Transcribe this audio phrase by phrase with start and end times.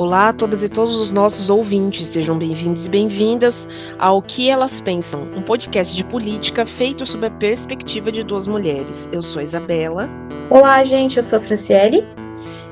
[0.00, 3.68] Olá a todas e todos os nossos ouvintes, sejam bem-vindos e bem-vindas
[3.98, 9.10] ao Que Elas Pensam, um podcast de política feito sob a perspectiva de duas mulheres.
[9.12, 10.08] Eu sou a Isabela.
[10.48, 12.02] Olá, gente, eu sou a Franciele.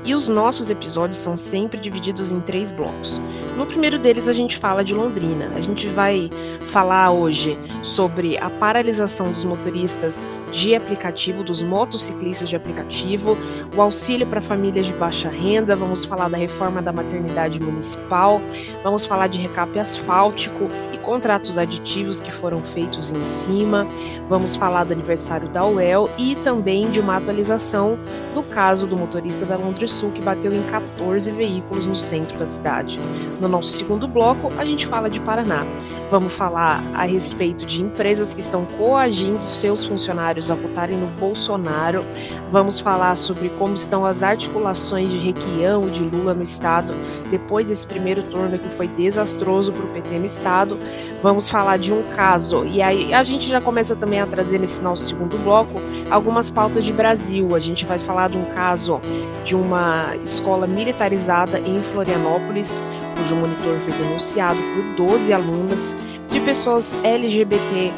[0.03, 3.21] E os nossos episódios são sempre divididos em três blocos.
[3.55, 5.51] No primeiro deles, a gente fala de Londrina.
[5.55, 6.31] A gente vai
[6.71, 13.37] falar hoje sobre a paralisação dos motoristas de aplicativo, dos motociclistas de aplicativo,
[13.75, 18.41] o auxílio para famílias de baixa renda, vamos falar da reforma da maternidade municipal,
[18.83, 23.87] vamos falar de recap asfáltico e contratos aditivos que foram feitos em cima,
[24.27, 27.97] vamos falar do aniversário da UEL e também de uma atualização
[28.33, 32.45] do caso do motorista da Londres Sul que bateu em 14 veículos no centro da
[32.45, 32.99] cidade.
[33.39, 35.65] No nosso segundo bloco, a gente fala de Paraná.
[36.09, 42.03] Vamos falar a respeito de empresas que estão coagindo seus funcionários a votarem no Bolsonaro.
[42.51, 46.95] Vamos falar sobre como estão as articulações de Requião e de Lula no estado
[47.29, 50.79] depois desse primeiro turno que foi desastroso para o PT no estado.
[51.21, 54.81] Vamos falar de um caso e aí a gente já começa também a trazer nesse
[54.81, 55.79] nosso segundo bloco
[56.09, 57.55] algumas pautas de Brasil.
[57.55, 58.99] A gente vai falar de um caso
[59.45, 62.81] de uma escola militarizada em Florianópolis
[63.19, 64.59] cujo monitor foi denunciado
[64.95, 65.95] por 12 alunas
[66.31, 67.91] de pessoas LGBT,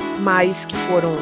[0.68, 1.16] que foram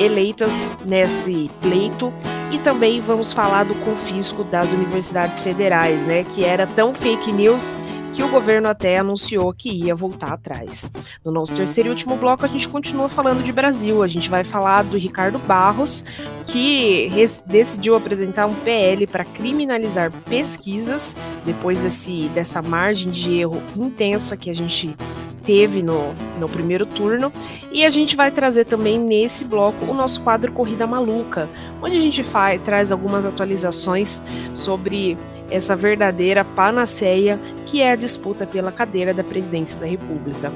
[0.00, 2.12] eleitas nesse pleito.
[2.50, 6.24] E também vamos falar do confisco das universidades federais, né?
[6.24, 7.76] Que era tão fake news
[8.14, 10.88] que o governo até anunciou que ia voltar atrás.
[11.24, 14.02] No nosso terceiro e último bloco, a gente continua falando de Brasil.
[14.02, 16.04] A gente vai falar do Ricardo Barros,
[16.46, 17.10] que
[17.44, 24.48] decidiu apresentar um PL para criminalizar pesquisas depois desse, dessa margem de erro intensa que
[24.48, 24.96] a gente
[25.44, 27.32] teve no, no primeiro turno.
[27.70, 31.48] E a gente vai trazer também nesse bloco o nosso quadro Corrida Maluca,
[31.82, 34.22] onde a gente faz, traz algumas atualizações
[34.54, 35.18] sobre
[35.50, 40.52] essa verdadeira panaceia que é a disputa pela cadeira da presidência da República.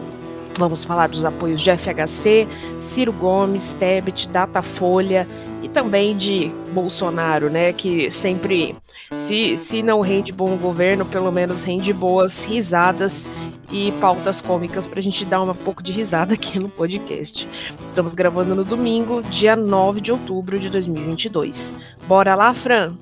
[0.59, 2.49] Vamos falar dos apoios de FHC,
[2.81, 5.27] Ciro Gomes, Tebet, Datafolha
[5.62, 8.75] e também de Bolsonaro, né, que sempre,
[9.16, 13.28] se, se não rende bom governo, pelo menos rende boas risadas
[13.71, 17.48] e pautas cômicas para a gente dar um pouco de risada aqui no podcast.
[17.82, 21.72] Estamos gravando no domingo, dia 9 de outubro de 2022.
[22.06, 22.97] Bora lá, Fran?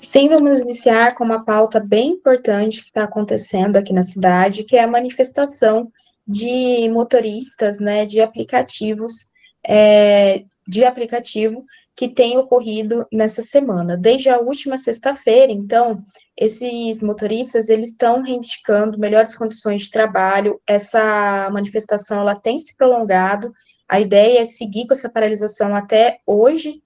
[0.00, 4.76] Sim, vamos iniciar com uma pauta bem importante que está acontecendo aqui na cidade, que
[4.76, 5.90] é a manifestação
[6.26, 9.12] de motoristas, né, de aplicativos,
[9.66, 11.64] é, de aplicativo
[11.96, 13.96] que tem ocorrido nessa semana.
[13.96, 16.00] Desde a última sexta-feira, então,
[16.36, 23.52] esses motoristas, eles estão reivindicando melhores condições de trabalho, essa manifestação, ela tem se prolongado,
[23.88, 26.80] a ideia é seguir com essa paralisação até hoje,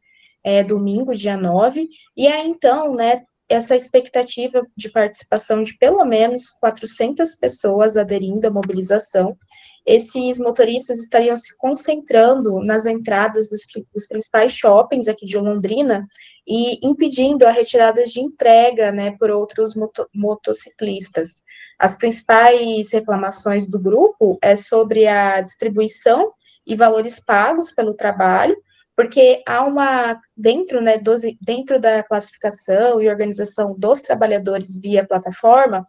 [0.45, 6.49] é, domingo, dia 9, e aí então, né, essa expectativa de participação de pelo menos
[6.61, 9.37] 400 pessoas aderindo à mobilização,
[9.85, 13.61] esses motoristas estariam se concentrando nas entradas dos,
[13.93, 16.07] dos, principais shoppings aqui de Londrina
[16.47, 21.43] e impedindo a retirada de entrega né, por outros moto, motociclistas.
[21.79, 26.33] As principais reclamações do grupo é sobre a distribuição
[26.65, 28.57] e valores pagos pelo trabalho,
[28.97, 35.85] porque há uma dentro, né, dos, dentro da classificação e organização dos trabalhadores via plataforma,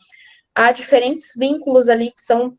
[0.55, 2.57] há diferentes vínculos ali que são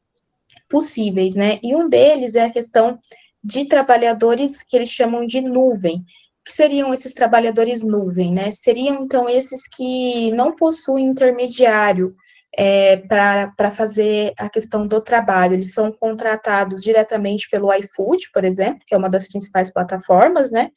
[0.68, 1.58] possíveis, né?
[1.62, 2.98] E um deles é a questão
[3.42, 6.02] de trabalhadores que eles chamam de nuvem.
[6.44, 8.50] Que seriam esses trabalhadores nuvem, né?
[8.52, 12.14] Seriam então esses que não possuem intermediário
[12.56, 15.54] é, para fazer a questão do trabalho.
[15.54, 20.70] Eles são contratados diretamente pelo iFood, por exemplo, que é uma das principais plataformas, né?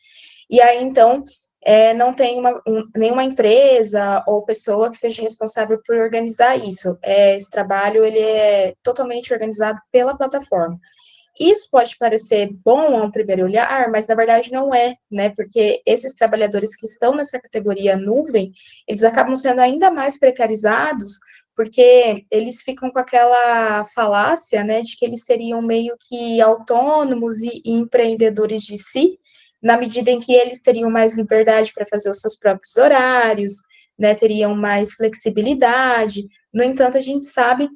[0.49, 1.23] E aí, então,
[1.63, 6.97] é, não tem uma, um, nenhuma empresa ou pessoa que seja responsável por organizar isso.
[7.03, 10.79] É, esse trabalho, ele é totalmente organizado pela plataforma.
[11.39, 15.31] Isso pode parecer bom a um primeiro olhar, mas na verdade não é, né?
[15.35, 18.51] Porque esses trabalhadores que estão nessa categoria nuvem,
[18.87, 21.19] eles acabam sendo ainda mais precarizados
[21.57, 27.63] porque eles ficam com aquela falácia, né, de que eles seriam meio que autônomos e,
[27.65, 29.17] empreendedores de si,
[29.61, 33.53] na medida em que eles teriam mais liberdade para fazer os seus próprios horários,
[33.97, 36.27] né, teriam mais flexibilidade.
[36.53, 37.67] No entanto, a gente sabe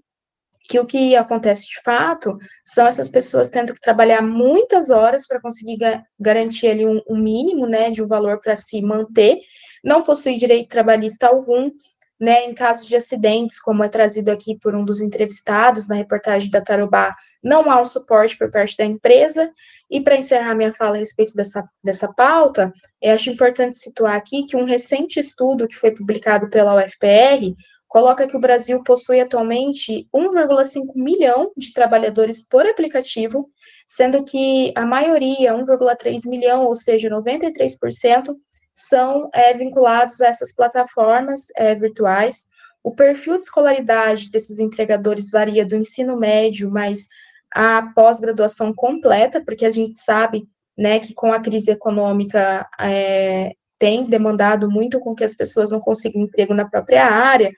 [0.69, 5.41] que o que acontece de fato são essas pessoas tendo que trabalhar muitas horas para
[5.41, 9.39] conseguir ga garantir ali um, um, mínimo, né, de um valor para se manter,
[9.83, 11.71] não possui direito trabalhista algum,
[12.21, 16.51] né, em casos de acidentes, como é trazido aqui por um dos entrevistados na reportagem
[16.51, 19.51] da Tarobá, não há um suporte por parte da empresa.
[19.89, 22.71] E para encerrar minha fala a respeito dessa, dessa pauta,
[23.01, 27.55] eu acho importante situar aqui que um recente estudo que foi publicado pela UFPR
[27.87, 33.49] coloca que o Brasil possui atualmente 1,5 milhão de trabalhadores por aplicativo,
[33.87, 38.33] sendo que a maioria, 1,3 milhão, ou seja, 93%,
[38.73, 42.47] são é, vinculados a essas plataformas é, virtuais.
[42.83, 47.07] O perfil de escolaridade desses entregadores varia do ensino médio, mas
[47.53, 50.47] a pós-graduação completa, porque a gente sabe
[50.77, 55.79] né, que com a crise econômica é, tem demandado muito com que as pessoas não
[55.79, 57.51] consigam emprego na própria área,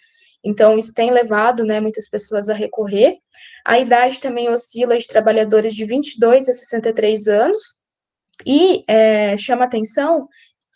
[0.44, 3.18] então, isso tem levado né, muitas pessoas a recorrer.
[3.66, 7.62] A idade também oscila de trabalhadores de 22 a 63 anos,
[8.46, 10.28] e é, chama atenção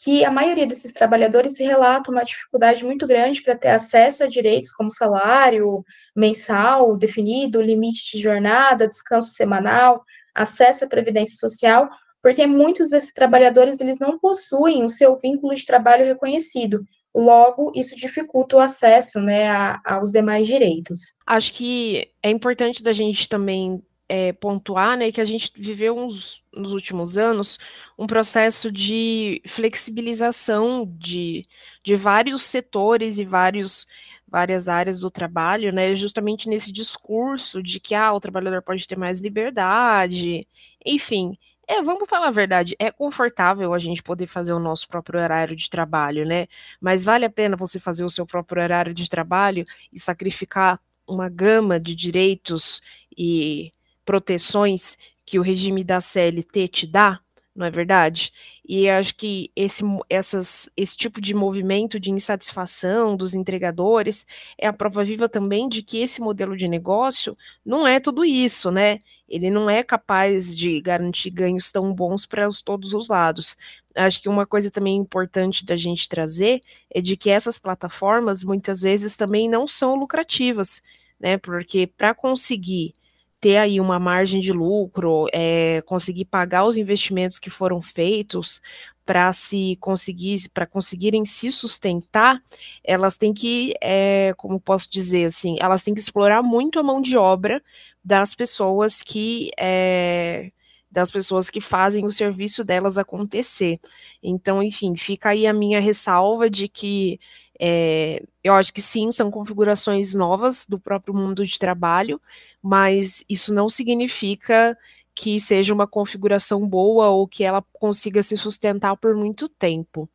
[0.04, 4.72] que a maioria desses trabalhadores relata uma dificuldade muito grande para ter acesso a direitos
[4.72, 5.84] como salário
[6.16, 10.04] mensal definido, limite de jornada, descanso semanal,
[10.36, 11.90] acesso à previdência social,
[12.22, 16.86] porque muitos desses trabalhadores eles não possuem o seu vínculo de trabalho reconhecido.
[17.16, 21.16] Logo, isso dificulta o acesso né, a, aos demais direitos.
[21.26, 26.44] Acho que é importante da gente também é, pontuar né, que a gente viveu uns,
[26.54, 27.59] nos últimos anos
[27.98, 31.45] um processo de flexibilização de,
[31.83, 33.88] de vários setores e vários,
[34.27, 38.98] várias áreas do trabalho, né, justamente nesse discurso de que ah, o trabalhador pode ter
[38.98, 40.48] mais liberdade,
[40.86, 41.38] enfim.
[41.69, 45.54] É, vamos falar a verdade, é confortável a gente poder fazer o nosso próprio horário
[45.54, 46.48] de trabalho, né?
[46.80, 51.27] Mas vale a pena você fazer o seu próprio horário de trabalho e sacrificar uma
[51.30, 52.81] gama de direitos
[53.18, 53.71] e
[54.07, 57.19] proteções que o regime da CLT te dá?
[57.57, 58.31] não é verdade?
[58.63, 64.27] E acho que esse, essas, esse tipo de movimento de insatisfação dos entregadores
[64.57, 68.69] é a prova viva também de que esse modelo de negócio não é tudo isso,
[68.69, 69.00] né?
[69.27, 73.57] Ele não é capaz de garantir ganhos tão bons para todos os lados.
[73.95, 76.62] Acho que uma coisa também importante da gente trazer
[76.94, 80.81] é de que essas plataformas muitas vezes também não são lucrativas,
[81.19, 81.38] né?
[81.39, 82.94] Porque para conseguir
[83.39, 88.62] ter aí uma margem de lucro, é, conseguir pagar os investimentos que foram feitos
[89.06, 92.42] para se conseguir, para conseguirem se sustentar,
[92.84, 97.01] elas têm que, é, como posso dizer assim, elas têm que explorar muito a mão
[97.01, 97.63] de obra
[98.04, 100.51] das pessoas que é,
[100.92, 103.80] das pessoas que fazem o serviço delas acontecer.
[104.24, 107.19] Então, enfim, fica aí a minha ressalva de que
[107.60, 112.22] é, eu acho que sim, são configurações novas do próprio mundo de trabalho,
[112.62, 114.77] mas isso não significa
[115.15, 120.09] que seja uma configuração boa ou que ela consiga se sustentar por muito tempo.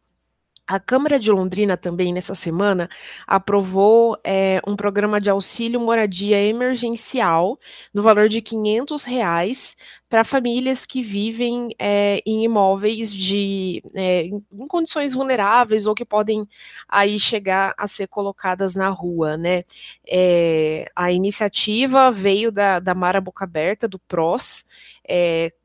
[0.67, 2.89] A Câmara de Londrina também, nessa semana,
[3.27, 7.59] aprovou é, um programa de auxílio moradia emergencial
[7.93, 9.77] no valor de 500 reais
[10.09, 16.47] para famílias que vivem é, em imóveis de é, em condições vulneráveis ou que podem
[16.89, 19.65] aí chegar a ser colocadas na rua, né?
[20.07, 24.65] É, a iniciativa veio da, da Mara Boca Aberta, do PROS,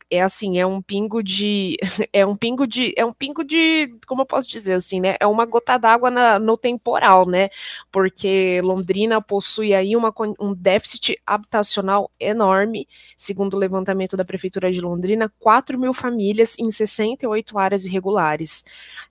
[0.10, 1.78] é, assim, é um pingo de
[2.14, 5.16] é um pingo de é um pingo de, como eu posso dizer assim, né?
[5.20, 6.10] É uma gota d'água
[6.40, 7.50] no temporal, né?
[7.92, 14.82] Porque Londrina possui aí uma, um déficit habitacional enorme, segundo o levantamento da prefeitura de
[14.82, 18.64] Londrina, 4 mil famílias em 68 áreas irregulares.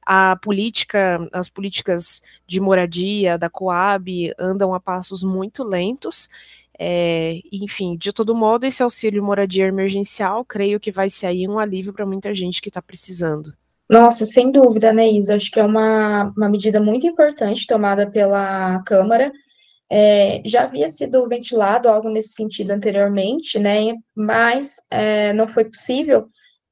[0.05, 6.29] A política, as políticas de moradia da Coab andam a passos muito lentos
[6.79, 11.59] é, enfim, de todo modo, esse auxílio moradia emergencial, creio que vai ser aí um
[11.59, 13.53] alívio para muita gente que está precisando.
[13.89, 15.37] Nossa, sem dúvida, né, Isa?
[15.37, 19.33] Acho que é uma, uma medida muito importante tomada pela Câmara.
[19.89, 23.95] É, já havia sido ventilado algo nesse sentido anteriormente, né?
[24.15, 26.29] Mas é, não foi possível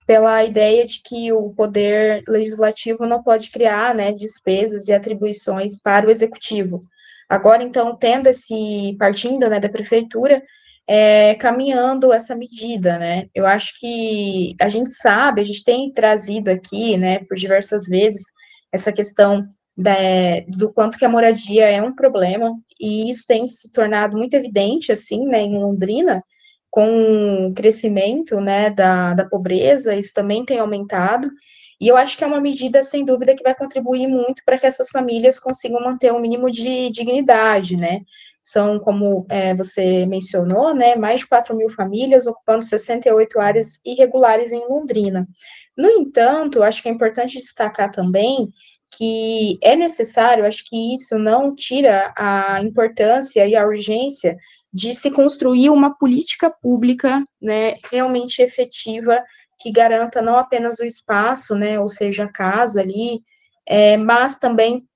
[0.07, 6.07] pela ideia de que o poder legislativo não pode criar, né, despesas e atribuições para
[6.07, 6.81] o executivo.
[7.29, 10.43] Agora, então, tendo esse, partindo, né, da prefeitura,
[10.87, 16.51] é, caminhando essa medida, né, eu acho que a gente sabe, a gente tem trazido
[16.51, 18.25] aqui, né, por diversas vezes,
[18.73, 19.95] essa questão da,
[20.47, 24.93] do quanto que a moradia é um problema, e isso tem se tornado muito evidente,
[24.93, 26.23] assim, né, em Londrina,
[26.71, 31.31] com o crescimento, né, da, da pobreza, isso também tem aumentado,
[31.85, 34.65] e eu acho que é uma medida, sem dúvida, que vai contribuir muito para que
[34.65, 38.01] essas famílias consigam manter um mínimo de dignidade, né?
[38.43, 44.51] São, como é, você mencionou, né, mais de 4 mil famílias ocupando 68 áreas irregulares
[44.51, 45.29] em Londrina.
[45.77, 48.51] No entanto, acho que é importante destacar também
[48.97, 54.39] que é necessário, acho que isso não tira a importância e a urgência
[54.73, 59.23] de se construir uma política pública, né, realmente efetiva
[59.59, 63.21] que garanta não apenas o espaço, né, ou seja, a casa ali,
[63.67, 64.87] é, mas também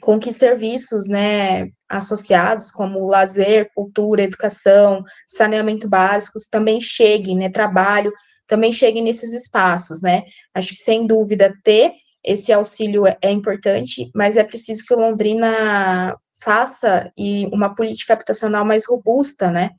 [0.00, 8.12] com que serviços, né, associados, como lazer, cultura, educação, saneamento básico, também cheguem, né, trabalho,
[8.46, 10.22] também cheguem nesses espaços, né?
[10.54, 11.92] Acho que, sem dúvida, ter
[12.24, 18.12] esse auxílio é, é importante, mas é preciso que o Londrina faça e uma política
[18.12, 19.70] habitacional mais robusta, né?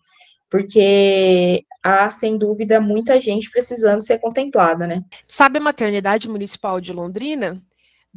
[0.50, 5.04] Porque há, sem dúvida, muita gente precisando ser contemplada, né?
[5.28, 7.62] Sabe a maternidade municipal de Londrina?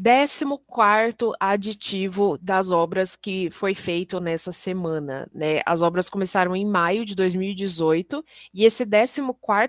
[0.02, 5.28] 14 aditivo das obras que foi feito nessa semana.
[5.34, 5.60] Né?
[5.66, 9.20] As obras começaram em maio de 2018 e esse 14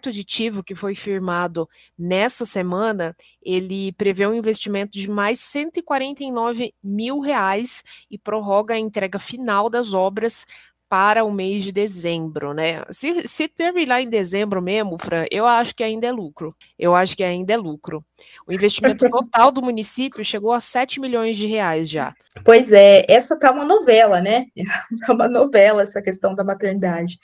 [0.08, 7.84] aditivo que foi firmado nessa semana, ele prevê um investimento de mais 149 mil reais
[8.10, 10.46] e prorroga a entrega final das obras
[10.92, 12.84] para o mês de dezembro, né?
[12.90, 16.54] Se, se terminar em dezembro mesmo, Fran, eu acho que ainda é lucro.
[16.78, 18.04] Eu acho que ainda é lucro.
[18.46, 22.14] O investimento total do município chegou a 7 milhões de reais já.
[22.44, 24.48] Pois é, essa tá uma novela, né?
[25.08, 27.18] Tá uma novela essa questão da maternidade.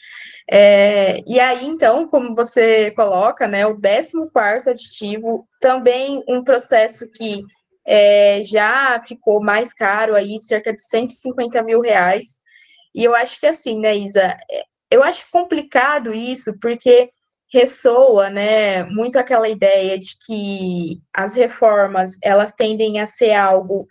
[0.50, 7.43] É, e aí, então, como você coloca, né, o 14 aditivo, também um processo que
[7.86, 12.46] é, já ficou mais caro aí, cerca de 150 mil reais,
[12.94, 17.10] e eu acho que assim, né, Isa, é, eu acho complicado isso, porque
[17.51, 23.88] ressoa, né, muito aquela ideia de que as reformas, elas tendem a ser algo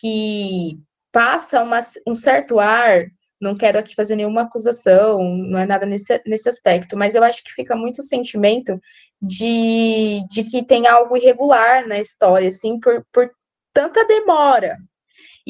[0.00, 0.78] que
[1.12, 3.06] passa uma, um certo ar,
[3.40, 7.42] não quero aqui fazer nenhuma acusação, não é nada nesse, nesse aspecto, mas eu acho
[7.42, 8.78] que fica muito o sentimento
[9.20, 13.30] de, de que tem algo irregular na história, assim, por, por
[13.72, 14.76] tanta demora,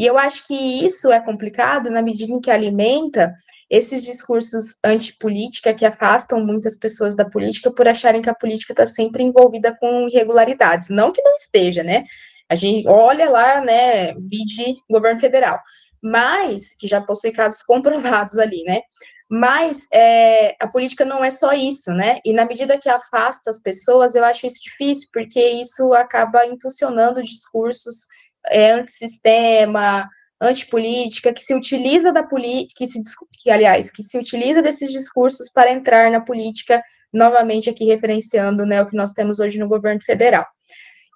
[0.01, 3.35] e eu acho que isso é complicado na medida em que alimenta
[3.69, 8.87] esses discursos antipolítica que afastam muitas pessoas da política por acharem que a política está
[8.87, 10.89] sempre envolvida com irregularidades.
[10.89, 12.05] Não que não esteja, né?
[12.49, 15.61] A gente olha lá, né, vide governo federal,
[16.03, 18.81] mas que já possui casos comprovados ali, né?
[19.29, 22.21] Mas é, a política não é só isso, né?
[22.25, 27.21] E na medida que afasta as pessoas, eu acho isso difícil, porque isso acaba impulsionando
[27.21, 28.07] discursos
[28.49, 30.09] é, antissistema,
[30.41, 33.01] antipolítica, que se utiliza da política, que, se,
[33.43, 36.83] que, aliás, que se utiliza desses discursos para entrar na política,
[37.13, 40.47] novamente aqui referenciando né, o que nós temos hoje no governo federal.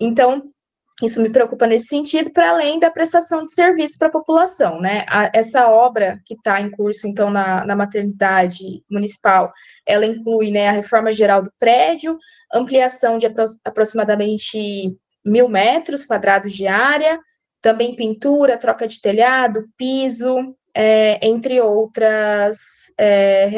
[0.01, 0.43] Então,
[1.03, 5.05] isso me preocupa nesse sentido, para além da prestação de serviço para a população, né?
[5.35, 9.53] Essa obra que está em curso, então, na, na, maternidade municipal,
[9.85, 12.17] ela inclui né, a reforma geral do prédio,
[12.53, 17.19] ampliação de apro aproximadamente mil metros quadrados de área,
[17.61, 22.59] também pintura, troca de telhado, piso, é, entre outras,
[22.99, 23.49] é,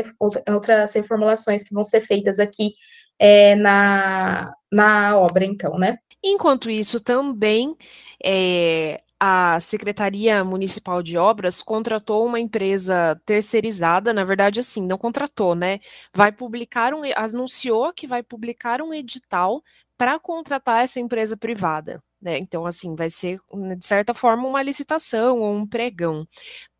[0.48, 2.74] outras reformulações que vão ser feitas aqui
[3.18, 5.98] é, na, na obra, então, né?
[6.22, 7.74] Enquanto isso, também
[8.22, 15.54] é, a Secretaria Municipal de Obras contratou uma empresa terceirizada, na verdade, assim, não contratou,
[15.54, 15.80] né?
[16.14, 19.62] Vai publicar um, anunciou que vai publicar um edital
[19.96, 22.02] para contratar essa empresa privada.
[22.20, 22.38] Né?
[22.38, 23.38] Então, assim, vai ser,
[23.76, 26.26] de certa forma, uma licitação ou um pregão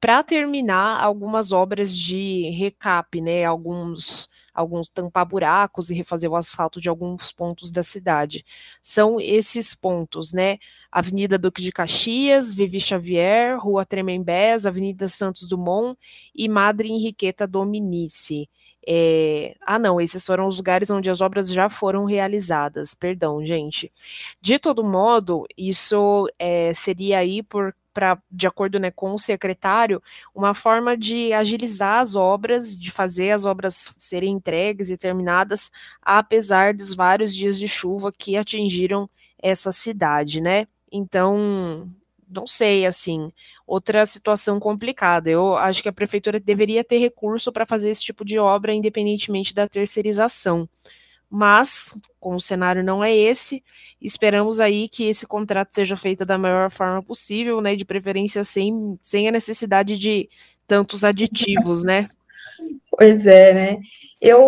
[0.00, 3.44] para terminar algumas obras de recap, né?
[3.44, 8.44] Alguns, alguns tampar buracos e refazer o asfalto de alguns pontos da cidade.
[8.82, 10.58] São esses pontos, né?
[10.90, 15.98] Avenida Duque de Caxias, Vivi Xavier, Rua Tremembés, Avenida Santos Dumont
[16.34, 18.48] e Madre Henriqueta Dominici.
[18.86, 19.54] É...
[19.60, 22.94] Ah, não, esses foram os lugares onde as obras já foram realizadas.
[22.94, 23.92] Perdão, gente.
[24.40, 30.02] De todo modo, isso é, seria aí por Pra, de acordo né, com o secretário,
[30.34, 35.70] uma forma de agilizar as obras, de fazer as obras serem entregues e terminadas,
[36.02, 39.08] apesar dos vários dias de chuva que atingiram
[39.42, 40.66] essa cidade, né?
[40.92, 41.88] Então,
[42.28, 43.32] não sei, assim,
[43.66, 45.30] outra situação complicada.
[45.30, 49.54] Eu acho que a prefeitura deveria ter recurso para fazer esse tipo de obra, independentemente
[49.54, 50.68] da terceirização.
[51.30, 53.62] Mas, como o cenário não é esse,
[54.00, 57.74] esperamos aí que esse contrato seja feito da melhor forma possível, né?
[57.74, 60.28] De preferência sem, sem a necessidade de
[60.66, 62.08] tantos aditivos, né?
[62.90, 63.78] Pois é, né?
[64.20, 64.40] Eu,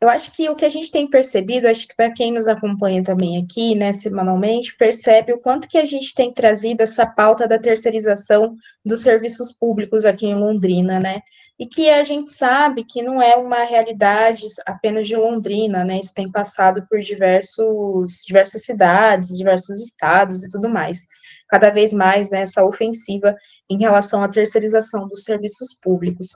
[0.00, 3.02] eu acho que o que a gente tem percebido, acho que para quem nos acompanha
[3.02, 7.58] também aqui, né, semanalmente, percebe o quanto que a gente tem trazido essa pauta da
[7.58, 11.20] terceirização dos serviços públicos aqui em Londrina, né?
[11.58, 16.00] E que a gente sabe que não é uma realidade apenas de Londrina, né?
[16.00, 21.06] Isso tem passado por diversos, diversas cidades, diversos estados e tudo mais
[21.52, 23.36] cada vez mais né, ofensiva
[23.68, 26.28] em relação à terceirização dos serviços públicos.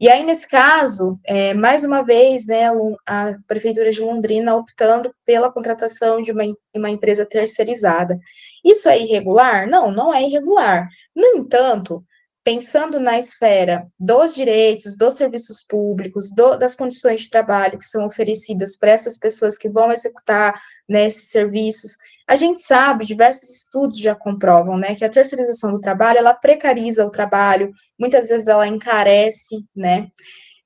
[0.00, 2.64] E aí, nesse caso, é, mais uma vez, né,
[3.06, 6.42] a Prefeitura de Londrina optando pela contratação de uma,
[6.74, 8.18] uma empresa terceirizada.
[8.64, 9.68] Isso é irregular?
[9.68, 10.88] Não, não é irregular.
[11.14, 12.04] No entanto,
[12.44, 18.04] pensando na esfera dos direitos, dos serviços públicos, do, das condições de trabalho que são
[18.04, 21.96] oferecidas para essas pessoas que vão executar né, esses serviços,
[22.26, 27.06] a gente sabe, diversos estudos já comprovam, né, que a terceirização do trabalho, ela precariza
[27.06, 30.08] o trabalho, muitas vezes ela encarece, né,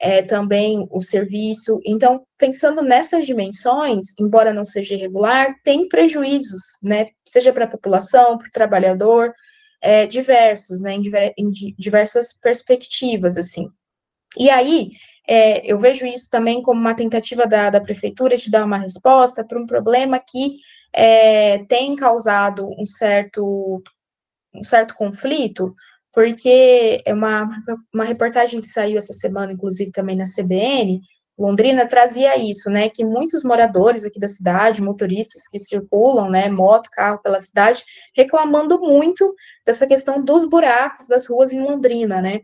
[0.00, 1.81] é, também o serviço.
[1.85, 8.38] Então, pensando nessas dimensões, embora não seja irregular, tem prejuízos, né, seja para a população,
[8.38, 9.35] para o trabalhador,
[9.83, 13.69] é, diversos, né, em, diver, em, diversas perspectivas, assim.
[14.38, 14.91] E aí,
[15.28, 19.44] é, eu vejo isso também como uma tentativa da, da prefeitura de dar uma resposta
[19.44, 20.56] para um problema que
[20.92, 23.82] é, tem causado um certo,
[24.54, 25.75] um certo conflito,
[26.14, 27.47] porque é uma,
[27.92, 31.02] uma reportagem que saiu essa semana, inclusive também na CBN,
[31.38, 36.90] Londrina trazia isso, né, que muitos moradores aqui da cidade, motoristas que circulam, né, moto,
[36.90, 37.85] carro pela cidade,
[38.16, 39.32] reclamando muito
[39.64, 42.40] dessa questão dos buracos das ruas em Londrina, né.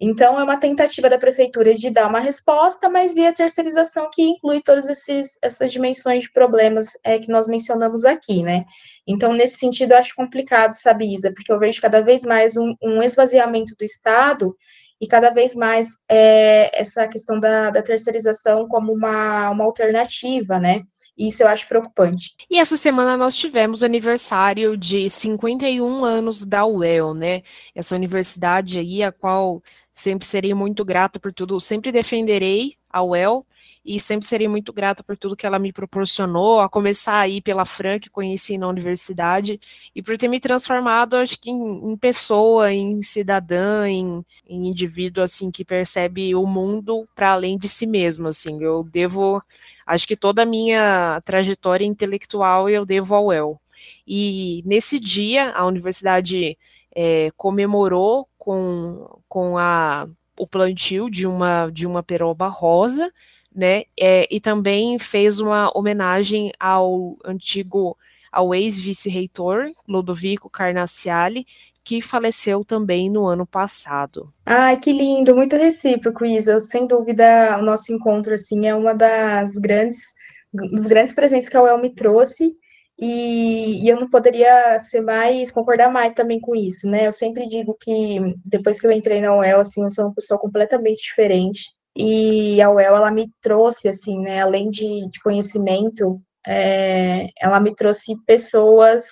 [0.00, 4.62] Então, é uma tentativa da prefeitura de dar uma resposta, mas via terceirização que inclui
[4.62, 8.64] todas esses, essas dimensões de problemas é, que nós mencionamos aqui, né.
[9.06, 12.74] Então, nesse sentido, eu acho complicado, sabe, Isa, porque eu vejo cada vez mais um,
[12.82, 14.54] um esvaziamento do Estado
[15.00, 20.82] e cada vez mais é, essa questão da, da terceirização como uma, uma alternativa, né?
[21.16, 22.34] Isso eu acho preocupante.
[22.48, 27.42] E essa semana nós tivemos aniversário de 51 anos da UEL, né?
[27.74, 29.60] Essa universidade aí, a qual
[30.00, 33.44] sempre serei muito grato por tudo, sempre defenderei a UEL,
[33.84, 37.64] e sempre serei muito grata por tudo que ela me proporcionou, a começar aí pela
[37.64, 39.58] Fran, que conheci na universidade,
[39.94, 45.24] e por ter me transformado, acho que em, em pessoa, em cidadã, em, em, indivíduo,
[45.24, 49.42] assim, que percebe o mundo para além de si mesmo, assim, eu devo,
[49.86, 53.60] acho que toda a minha trajetória intelectual eu devo ao El.
[54.06, 56.58] E nesse dia, a universidade
[56.94, 60.08] é, comemorou com, com a
[60.38, 63.12] o plantio de uma de uma peroba rosa
[63.54, 63.82] né?
[63.98, 67.96] É, e também fez uma homenagem ao antigo,
[68.30, 71.44] ao ex-vice-reitor Ludovico Carnaciali,
[71.82, 74.32] que faleceu também no ano passado.
[74.46, 76.60] Ai, que lindo, muito recíproco, Isa.
[76.60, 80.14] Sem dúvida, o nosso encontro assim é uma das grandes
[80.52, 82.54] dos grandes presentes que a UEL me trouxe.
[83.00, 87.06] E, e, eu não poderia ser mais, concordar mais também com isso, né?
[87.06, 90.38] Eu sempre digo que depois que eu entrei na UEL, assim, eu sou uma pessoa
[90.40, 91.70] completamente diferente.
[91.96, 97.74] E a UEL, ela me trouxe, assim, né, além de, de conhecimento, é, ela me
[97.74, 99.04] trouxe pessoas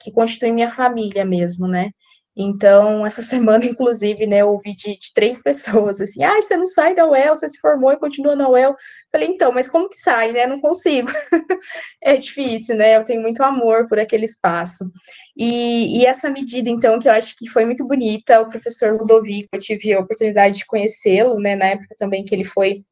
[0.00, 1.90] que constituem minha família mesmo, né?
[2.36, 6.66] Então, essa semana, inclusive, né, eu ouvi de, de, três pessoas assim, ah, você não
[6.66, 8.74] sai da UEL, você se formou e continua na UEL.
[9.10, 10.46] Falei, então, mas como que sai, né?
[10.46, 11.08] Não consigo.
[12.02, 12.96] é difícil, né?
[12.96, 14.90] Eu tenho muito amor por aquele espaço.
[15.36, 19.48] E, e, essa medida, então, que eu acho que foi muito bonita, o professor Ludovico,
[19.52, 22.82] eu tive a oportunidade de conhecê-lo, né, na época também que ele foi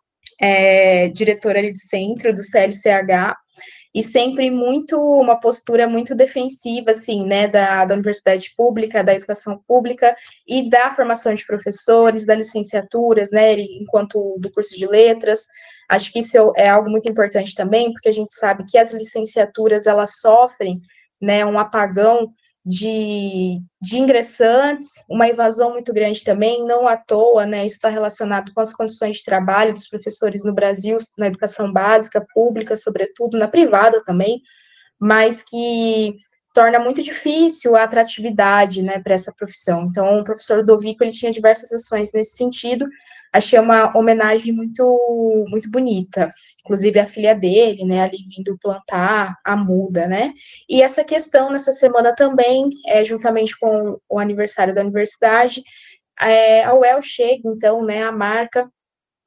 [0.40, 3.36] é, diretor ali de centro do CLCH,
[3.96, 9.58] e sempre muito uma postura muito defensiva, assim, né, da, da universidade pública, da educação
[9.66, 10.14] pública
[10.46, 15.46] e da formação de professores, das licenciaturas, né, enquanto do curso de letras.
[15.88, 19.86] Acho que isso é algo muito importante também, porque a gente sabe que as licenciaturas
[19.86, 20.78] elas sofrem,
[21.18, 22.30] né, um apagão
[22.66, 28.52] de, de ingressantes, uma evasão muito grande também, não à toa, né, isso está relacionado
[28.52, 33.46] com as condições de trabalho dos professores no Brasil, na educação básica, pública, sobretudo, na
[33.46, 34.42] privada também,
[34.98, 36.16] mas que
[36.56, 39.86] torna muito difícil a atratividade, né, para essa profissão.
[39.90, 42.88] Então, o professor Ludovico, ele tinha diversas ações nesse sentido,
[43.30, 46.32] achei uma homenagem muito, muito bonita,
[46.64, 50.32] inclusive a filha dele, né, ali vindo plantar a muda, né,
[50.66, 55.62] e essa questão nessa semana também, é, juntamente com o aniversário da universidade,
[56.18, 58.66] é, a UEL chega, então, né, a marca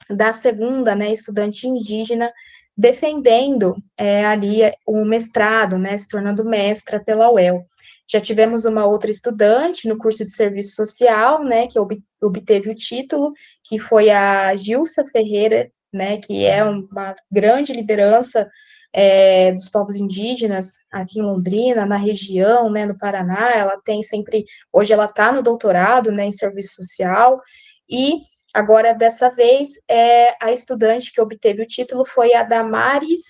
[0.10, 2.32] da segunda, né, estudante indígena
[2.80, 7.62] defendendo é, ali o mestrado, né, se tornando mestra pela UEL.
[8.10, 11.78] Já tivemos uma outra estudante no curso de serviço social, né, que
[12.22, 13.34] obteve o título,
[13.66, 18.50] que foi a Gilsa Ferreira, né, que é uma grande liderança
[18.94, 23.52] é, dos povos indígenas aqui em Londrina, na região, né, no Paraná.
[23.52, 27.42] Ela tem sempre, hoje ela está no doutorado, né, em serviço social
[27.90, 28.22] e
[28.54, 33.22] Agora, dessa vez, é, a estudante que obteve o título foi a Damares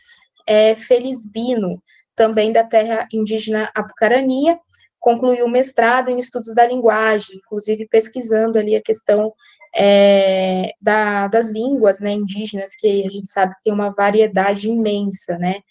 [0.48, 1.82] é, Felizbino,
[2.16, 4.60] também da terra indígena Apucarania,
[5.00, 9.34] concluiu o mestrado em estudos da linguagem, inclusive pesquisando ali a questão
[9.76, 15.38] é, da, das línguas né, indígenas, que a gente sabe que tem uma variedade imensa,
[15.38, 15.62] né?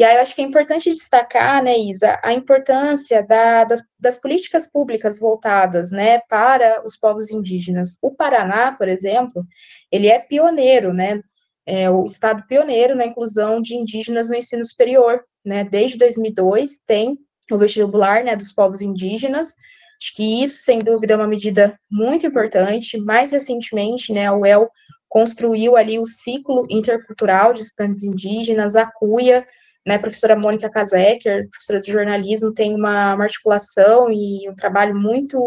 [0.00, 4.18] E aí eu acho que é importante destacar, né, Isa, a importância da, das, das,
[4.18, 7.94] políticas públicas voltadas, né, para os povos indígenas.
[8.00, 9.44] O Paraná, por exemplo,
[9.92, 11.20] ele é pioneiro, né,
[11.66, 17.18] é o estado pioneiro na inclusão de indígenas no ensino superior, né, desde 2002 tem
[17.52, 19.54] o vestibular, né, dos povos indígenas,
[20.02, 22.96] acho que isso, sem dúvida, é uma medida muito importante.
[22.96, 24.70] Mais recentemente, né, a UEL
[25.10, 29.46] construiu ali o ciclo intercultural de estudantes indígenas, a CUIA,
[29.86, 34.94] né, a professora Mônica Kazeker, professora de jornalismo, tem uma, uma articulação e um trabalho
[34.94, 35.38] muito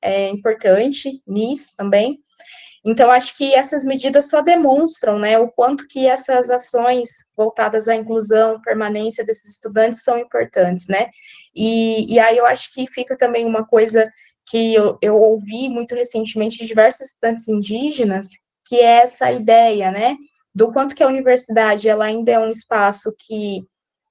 [0.00, 2.18] é, importante nisso também.
[2.84, 7.96] Então, acho que essas medidas só demonstram, né, o quanto que essas ações voltadas à
[7.96, 11.08] inclusão, permanência desses estudantes são importantes, né,
[11.52, 14.08] e, e aí eu acho que fica também uma coisa
[14.48, 18.28] que eu, eu ouvi muito recentemente de diversos estudantes indígenas,
[18.64, 20.16] que é essa ideia, né,
[20.56, 23.62] do quanto que a universidade ela ainda é um espaço que,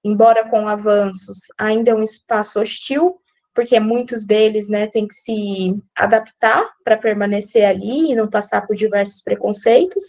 [0.04, 3.20] embora com avanços, ainda é um espaço hostil,
[3.52, 8.76] porque muitos deles, né, têm que se adaptar para permanecer ali e não passar por
[8.76, 10.04] diversos preconceitos,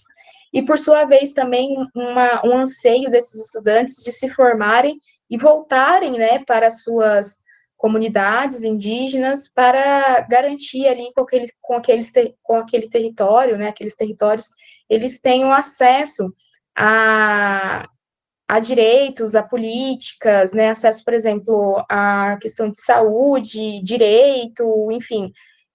[0.53, 6.19] e por sua vez também uma, um anseio desses estudantes de se formarem e voltarem,
[6.19, 7.39] né, para suas
[7.77, 12.13] comunidades indígenas para garantir ali com aquele, com aqueles,
[12.43, 14.49] com aquele território, né, aqueles territórios,
[14.89, 16.33] eles tenham acesso
[16.77, 17.89] a,
[18.49, 25.31] a direitos, a políticas, né, acesso, por exemplo, à questão de saúde, direito, enfim,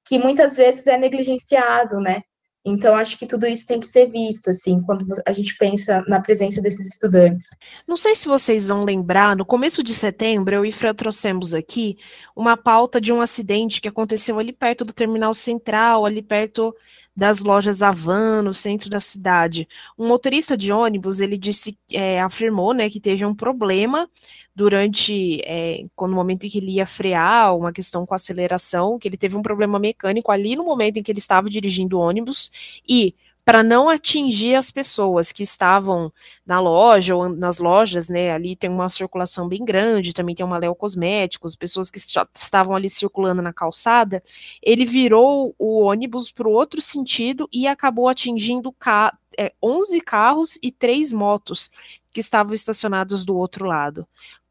[0.05, 2.21] que muitas vezes é negligenciado, né,
[2.63, 6.21] então, acho que tudo isso tem que ser visto, assim, quando a gente pensa na
[6.21, 7.47] presença desses estudantes.
[7.87, 11.97] Não sei se vocês vão lembrar, no começo de setembro, eu e Fran trouxemos aqui
[12.35, 16.75] uma pauta de um acidente que aconteceu ali perto do terminal central, ali perto
[17.15, 19.67] das lojas Avan, no centro da cidade.
[19.97, 24.09] Um motorista de ônibus, ele disse, é, afirmou, né, que teve um problema
[24.55, 29.17] durante, é, no momento em que ele ia frear, uma questão com aceleração, que ele
[29.17, 32.49] teve um problema mecânico ali no momento em que ele estava dirigindo o ônibus
[32.87, 36.11] e para não atingir as pessoas que estavam
[36.45, 38.31] na loja ou nas lojas, né?
[38.31, 41.99] Ali tem uma circulação bem grande, também tem uma Léo Cosméticos, pessoas que
[42.35, 44.21] estavam ali circulando na calçada.
[44.61, 50.59] Ele virou o ônibus para o outro sentido e acabou atingindo ca é, 11 carros
[50.61, 51.71] e três motos
[52.11, 54.07] que estavam estacionados do outro lado.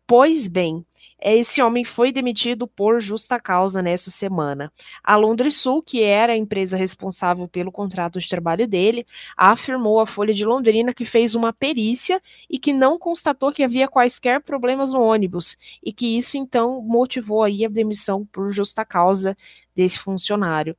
[0.07, 0.85] Pois bem,
[1.23, 4.73] esse homem foi demitido por justa causa nessa semana.
[5.03, 9.07] A Londres Sul, que era a empresa responsável pelo contrato de trabalho dele,
[9.37, 13.89] afirmou à Folha de Londrina que fez uma perícia e que não constatou que havia
[13.89, 19.37] quaisquer problemas no ônibus e que isso então motivou aí a demissão por justa causa
[19.75, 20.77] desse funcionário.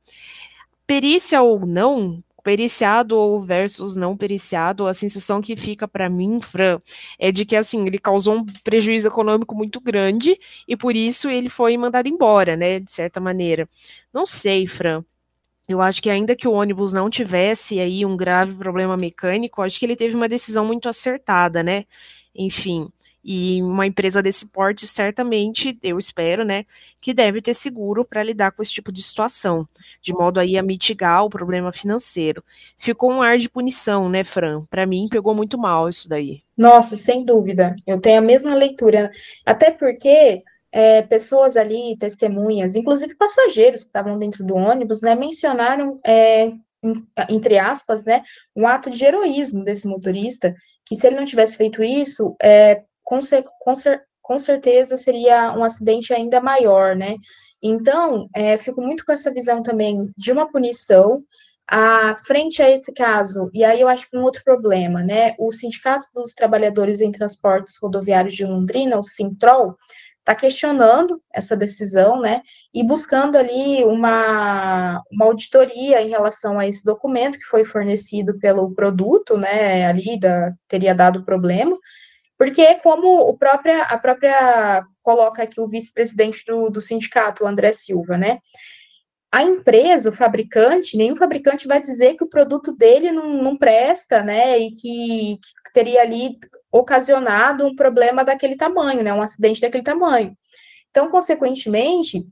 [0.86, 6.80] Perícia ou não, periciado ou versus não periciado, a sensação que fica para mim, Fran,
[7.18, 11.48] é de que assim, ele causou um prejuízo econômico muito grande e por isso ele
[11.48, 13.68] foi mandado embora, né, de certa maneira.
[14.12, 15.04] Não sei, Fran.
[15.68, 19.78] Eu acho que ainda que o ônibus não tivesse aí um grave problema mecânico, acho
[19.78, 21.84] que ele teve uma decisão muito acertada, né?
[22.34, 22.90] Enfim,
[23.24, 26.64] e uma empresa desse porte, certamente, eu espero, né,
[27.00, 29.66] que deve ter seguro para lidar com esse tipo de situação,
[30.00, 32.42] de modo aí a mitigar o problema financeiro.
[32.76, 34.64] Ficou um ar de punição, né, Fran?
[34.68, 36.40] Para mim, pegou muito mal isso daí.
[36.56, 37.76] Nossa, sem dúvida.
[37.86, 39.10] Eu tenho a mesma leitura.
[39.46, 46.00] Até porque é, pessoas ali, testemunhas, inclusive passageiros que estavam dentro do ônibus, né, mencionaram
[46.04, 46.50] é,
[47.28, 48.22] entre aspas, né,
[48.56, 50.54] um ato de heroísmo desse motorista,
[50.84, 53.18] que se ele não tivesse feito isso, é, com,
[53.60, 53.72] com,
[54.20, 57.16] com certeza seria um acidente ainda maior, né?
[57.62, 61.22] Então, é, fico muito com essa visão também de uma punição,
[61.68, 65.34] à frente a esse caso, e aí eu acho que um outro problema, né?
[65.38, 69.76] O Sindicato dos Trabalhadores em Transportes Rodoviários de Londrina, o Sintrol,
[70.22, 72.42] está questionando essa decisão, né?
[72.72, 78.74] E buscando ali uma, uma auditoria em relação a esse documento que foi fornecido pelo
[78.74, 79.86] produto, né?
[79.86, 81.76] Ali da, teria dado problema.
[82.42, 87.72] Porque como o própria, a própria coloca aqui o vice-presidente do, do sindicato, o André
[87.72, 88.40] Silva, né?
[89.30, 94.24] A empresa, o fabricante, nenhum fabricante vai dizer que o produto dele não, não presta,
[94.24, 94.58] né?
[94.58, 96.36] E que, que teria ali
[96.72, 99.14] ocasionado um problema daquele tamanho, né?
[99.14, 100.36] Um acidente daquele tamanho.
[100.90, 102.26] Então, consequentemente,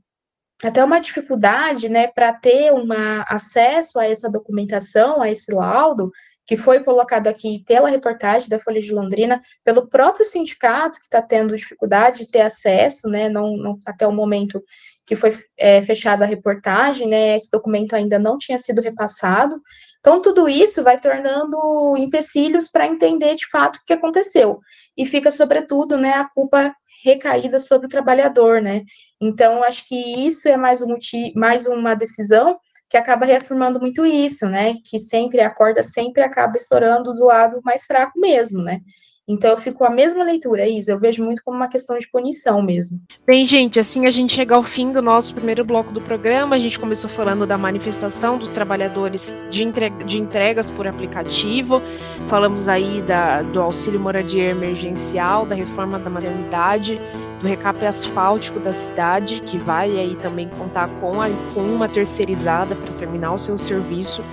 [0.61, 2.85] até uma dificuldade, né, para ter um
[3.27, 6.11] acesso a essa documentação, a esse laudo,
[6.51, 11.21] que foi colocado aqui pela reportagem da Folha de Londrina, pelo próprio sindicato, que está
[11.21, 14.61] tendo dificuldade de ter acesso, né, não, não até o momento
[15.05, 19.61] que foi é, fechada a reportagem, né, esse documento ainda não tinha sido repassado
[20.01, 24.59] Então, tudo isso vai tornando empecilhos para entender de fato o que aconteceu.
[24.97, 28.83] E fica, sobretudo, né, a culpa recaída sobre o trabalhador, né?
[29.21, 30.97] Então, acho que isso é mais, um
[31.33, 32.59] mais uma decisão
[32.91, 34.73] que acaba reafirmando muito isso, né?
[34.83, 38.81] Que sempre a corda sempre acaba estourando do lado mais fraco mesmo, né?
[39.25, 42.09] Então eu fico com a mesma leitura, Isa, eu vejo muito como uma questão de
[42.11, 42.99] punição mesmo.
[43.25, 46.57] Bem, gente, assim a gente chega ao fim do nosso primeiro bloco do programa.
[46.57, 51.81] A gente começou falando da manifestação dos trabalhadores de, entrega, de entregas por aplicativo,
[52.27, 56.99] falamos aí da, do auxílio moradia emergencial, da reforma da maternidade,
[57.41, 62.75] do recap asfáltico da cidade, que vai aí também contar com, a, com uma terceirizada
[62.75, 64.23] para terminar o seu serviço.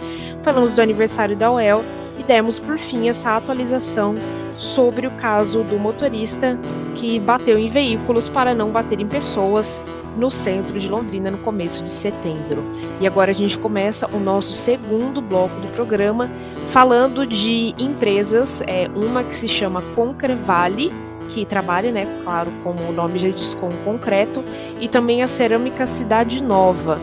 [0.42, 1.82] Falamos do aniversário da UEL
[2.18, 4.14] e demos por fim essa atualização
[4.56, 6.58] sobre o caso do motorista
[6.94, 9.82] que bateu em veículos para não bater em pessoas
[10.16, 12.64] no centro de Londrina no começo de setembro.
[13.00, 16.28] E agora a gente começa o nosso segundo bloco do programa
[16.70, 20.92] falando de empresas, é uma que se chama Concrevale,
[21.28, 24.42] que trabalha, né, claro, como o nome já diz, com concreto,
[24.80, 26.98] e também a Cerâmica Cidade Nova,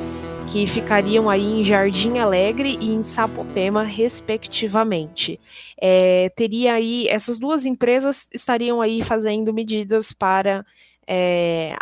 [0.51, 5.39] que ficariam aí em Jardim Alegre e em Sapopema, respectivamente.
[5.79, 10.65] É, teria aí, essas duas empresas estariam aí fazendo medidas para
[11.07, 11.75] é,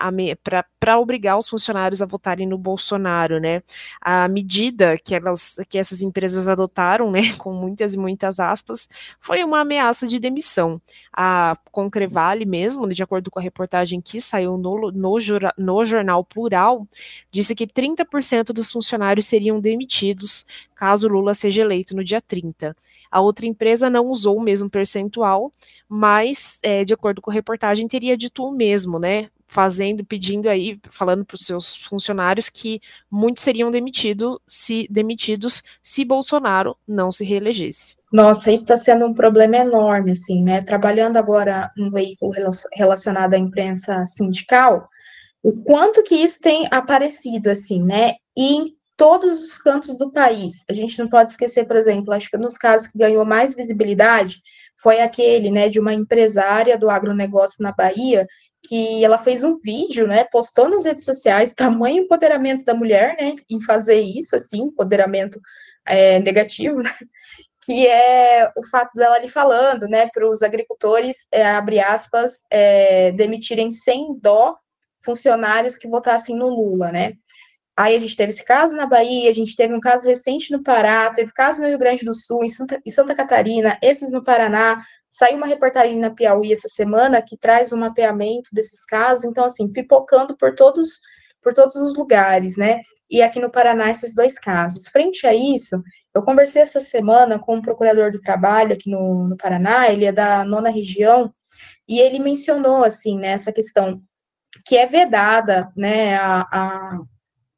[0.80, 3.62] para obrigar os funcionários a votarem no Bolsonaro, né?
[4.02, 8.88] A medida que, elas, que essas empresas adotaram, né, com muitas e muitas aspas,
[9.20, 10.76] foi uma ameaça de demissão.
[11.12, 15.18] A Concrevale mesmo, de acordo com a reportagem que saiu no, no,
[15.58, 16.88] no jornal Plural,
[17.32, 20.46] disse que 30% dos funcionários seriam demitidos
[20.84, 22.76] caso Lula seja eleito no dia 30.
[23.13, 25.52] A outra empresa não usou o mesmo percentual,
[25.88, 29.30] mas, é, de acordo com a reportagem, teria dito o mesmo, né?
[29.45, 36.04] Fazendo, pedindo aí, falando para os seus funcionários que muitos seriam demitido, se, demitidos se
[36.04, 37.95] Bolsonaro não se reelegesse.
[38.12, 40.63] Nossa, isso está sendo um problema enorme, assim, né?
[40.63, 42.32] Trabalhando agora um veículo
[42.73, 44.89] relacionado à imprensa sindical,
[45.43, 48.13] o quanto que isso tem aparecido, assim, né?
[48.36, 48.73] E
[49.04, 50.63] todos os cantos do país.
[50.70, 54.42] A gente não pode esquecer, por exemplo, acho que nos casos que ganhou mais visibilidade
[54.82, 58.26] foi aquele, né, de uma empresária do agronegócio na Bahia,
[58.66, 63.34] que ela fez um vídeo, né, postou nas redes sociais, tamanho empoderamento da mulher, né,
[63.52, 65.38] em fazer isso, assim, empoderamento
[65.86, 66.94] é, negativo, né,
[67.66, 73.12] que é o fato dela ali falando, né, para os agricultores, é, abre aspas, é,
[73.12, 74.56] demitirem sem dó
[75.04, 77.16] funcionários que votassem no Lula, né,
[77.76, 80.62] Aí a gente teve esse caso na Bahia, a gente teve um caso recente no
[80.62, 84.24] Pará, teve caso no Rio Grande do Sul, em Santa, em Santa Catarina, esses no
[84.24, 84.84] Paraná.
[85.10, 89.72] Saiu uma reportagem na Piauí essa semana que traz um mapeamento desses casos, então, assim,
[89.72, 91.00] pipocando por todos,
[91.42, 92.80] por todos os lugares, né?
[93.10, 94.88] E aqui no Paraná, esses dois casos.
[94.88, 95.82] Frente a isso,
[96.14, 100.12] eu conversei essa semana com um procurador do trabalho aqui no, no Paraná, ele é
[100.12, 101.34] da nona região,
[101.88, 104.00] e ele mencionou, assim, né, essa questão
[104.64, 107.00] que é vedada, né, a, a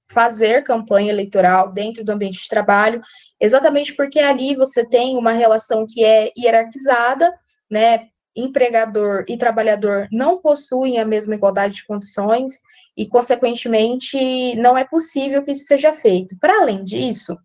[0.07, 3.01] fazer campanha eleitoral dentro do ambiente de trabalho,
[3.39, 7.33] exatamente porque ali você tem uma relação que é hierarquizada,
[7.69, 8.07] né?
[8.35, 12.61] Empregador e trabalhador não possuem a mesma igualdade de condições
[12.95, 16.37] e, consequentemente, não é possível que isso seja feito.
[16.37, 17.37] Para além disso,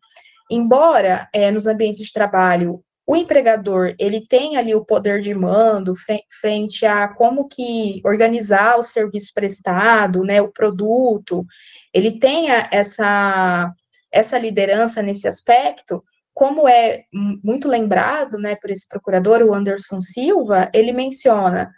[0.51, 5.95] embora é, nos ambientes de trabalho o empregador ele tem ali o poder de mando
[6.41, 11.45] frente a como que organizar o serviço prestado, né, o produto,
[11.93, 13.73] ele tenha essa,
[14.13, 17.05] essa liderança nesse aspecto, como é
[17.45, 21.71] muito lembrado, né, por esse procurador, o Anderson Silva, ele menciona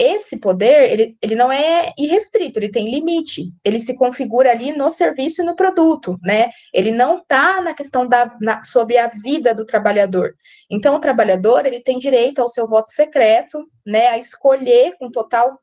[0.00, 4.88] esse poder, ele, ele não é irrestrito, ele tem limite, ele se configura ali no
[4.88, 6.50] serviço e no produto, né?
[6.72, 10.34] Ele não está na questão da na, sobre a vida do trabalhador.
[10.70, 15.58] Então, o trabalhador, ele tem direito ao seu voto secreto, né, a escolher com total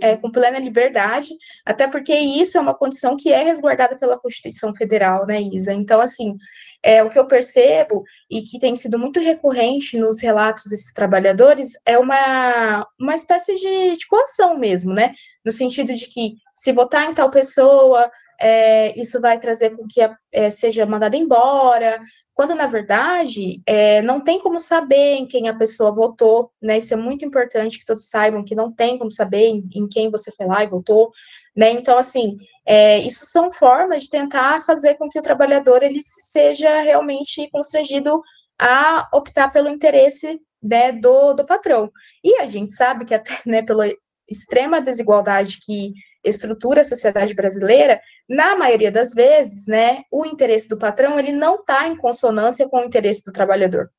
[0.00, 1.30] é, com plena liberdade,
[1.64, 5.72] até porque isso é uma condição que é resguardada pela Constituição Federal, né, Isa?
[5.72, 6.36] Então, assim,
[6.82, 11.72] é, o que eu percebo e que tem sido muito recorrente nos relatos desses trabalhadores
[11.86, 15.12] é uma, uma espécie de, de coação mesmo, né?
[15.44, 18.10] No sentido de que se votar em tal pessoa,
[18.42, 22.00] é, isso vai trazer com que a, é, seja mandada embora,
[22.34, 26.78] quando na verdade é, não tem como saber em quem a pessoa votou, né?
[26.78, 30.10] Isso é muito importante que todos saibam que não tem como saber em, em quem
[30.10, 31.12] você foi lá e votou,
[31.56, 31.70] né?
[31.70, 36.82] Então, assim, é, isso são formas de tentar fazer com que o trabalhador ele seja
[36.82, 38.20] realmente constrangido
[38.58, 41.90] a optar pelo interesse né, do, do patrão.
[42.24, 43.86] E a gente sabe que até né, pela
[44.28, 45.92] extrema desigualdade que
[46.24, 51.56] estrutura a sociedade brasileira, na maioria das vezes, né, o interesse do patrão ele não
[51.56, 53.90] está em consonância com o interesse do trabalhador.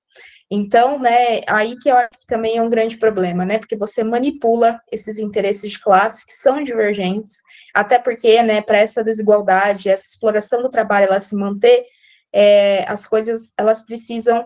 [0.56, 4.04] Então, né, aí que eu acho que também é um grande problema, né, porque você
[4.04, 7.38] manipula esses interesses de classe que são divergentes,
[7.74, 11.84] até porque, né, para essa desigualdade, essa exploração do trabalho, ela se manter,
[12.32, 14.46] é, as coisas, elas precisam,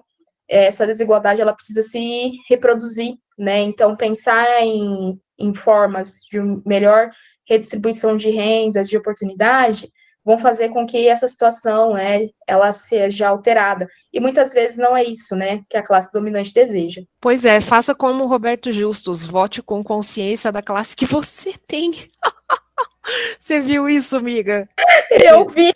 [0.50, 7.10] é, essa desigualdade, ela precisa se reproduzir, né, então pensar em, em formas de melhor
[7.47, 9.91] redistribuição de rendas, de oportunidade,
[10.27, 13.88] vão fazer com que essa situação, né, ela seja alterada.
[14.12, 17.01] E muitas vezes não é isso, né, que a classe dominante deseja.
[17.21, 21.91] Pois é, faça como o Roberto Justus, vote com consciência da classe que você tem.
[23.39, 24.67] você viu isso, amiga?
[25.10, 25.73] Eu vi.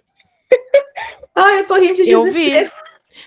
[1.34, 2.69] Ai, eu tô rindo de Eu vi.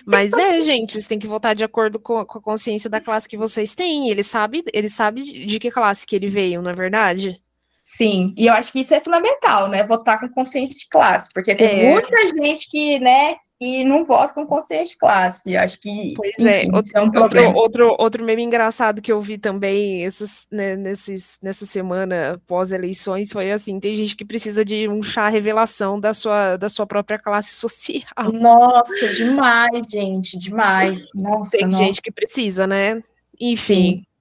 [0.05, 3.27] Mas é, gente, vocês têm que votar de acordo com, com, a consciência da classe
[3.27, 4.09] que vocês têm.
[4.09, 7.41] Ele sabe, ele sabe de que classe que ele veio, não é verdade?
[7.87, 9.85] Sim, e eu acho que isso é fundamental, né?
[9.85, 11.91] Votar com consciência de classe, porque tem é.
[11.91, 15.53] muita gente que, né, que não vota com consciência de classe.
[15.53, 17.47] Eu acho que pois é, enfim, é, outro, é um problema.
[17.49, 23.31] Outro, outro, outro meme engraçado que eu vi também essas, né, nesses, nessa semana pós-eleições
[23.31, 27.19] foi assim: tem gente que precisa de um chá revelação da sua, da sua própria
[27.19, 28.31] classe social.
[28.33, 31.07] Nossa, demais, gente, demais.
[31.13, 31.77] Nossa, tem nossa.
[31.77, 33.03] gente que precisa, né?
[33.39, 33.97] Enfim.
[33.97, 34.14] Sim.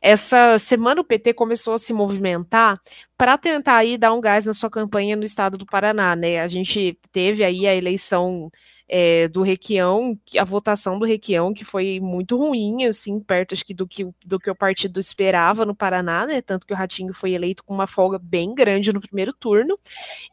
[0.00, 2.80] Essa semana o PT começou a se movimentar
[3.16, 6.40] para tentar aí dar um gás na sua campanha no estado do Paraná, né?
[6.40, 8.50] A gente teve aí a eleição
[8.92, 13.72] é, do Requião, a votação do Requião, que foi muito ruim, assim, perto acho que
[13.72, 16.42] do que, do que o partido esperava no Paraná, né?
[16.42, 19.78] Tanto que o Ratinho foi eleito com uma folga bem grande no primeiro turno.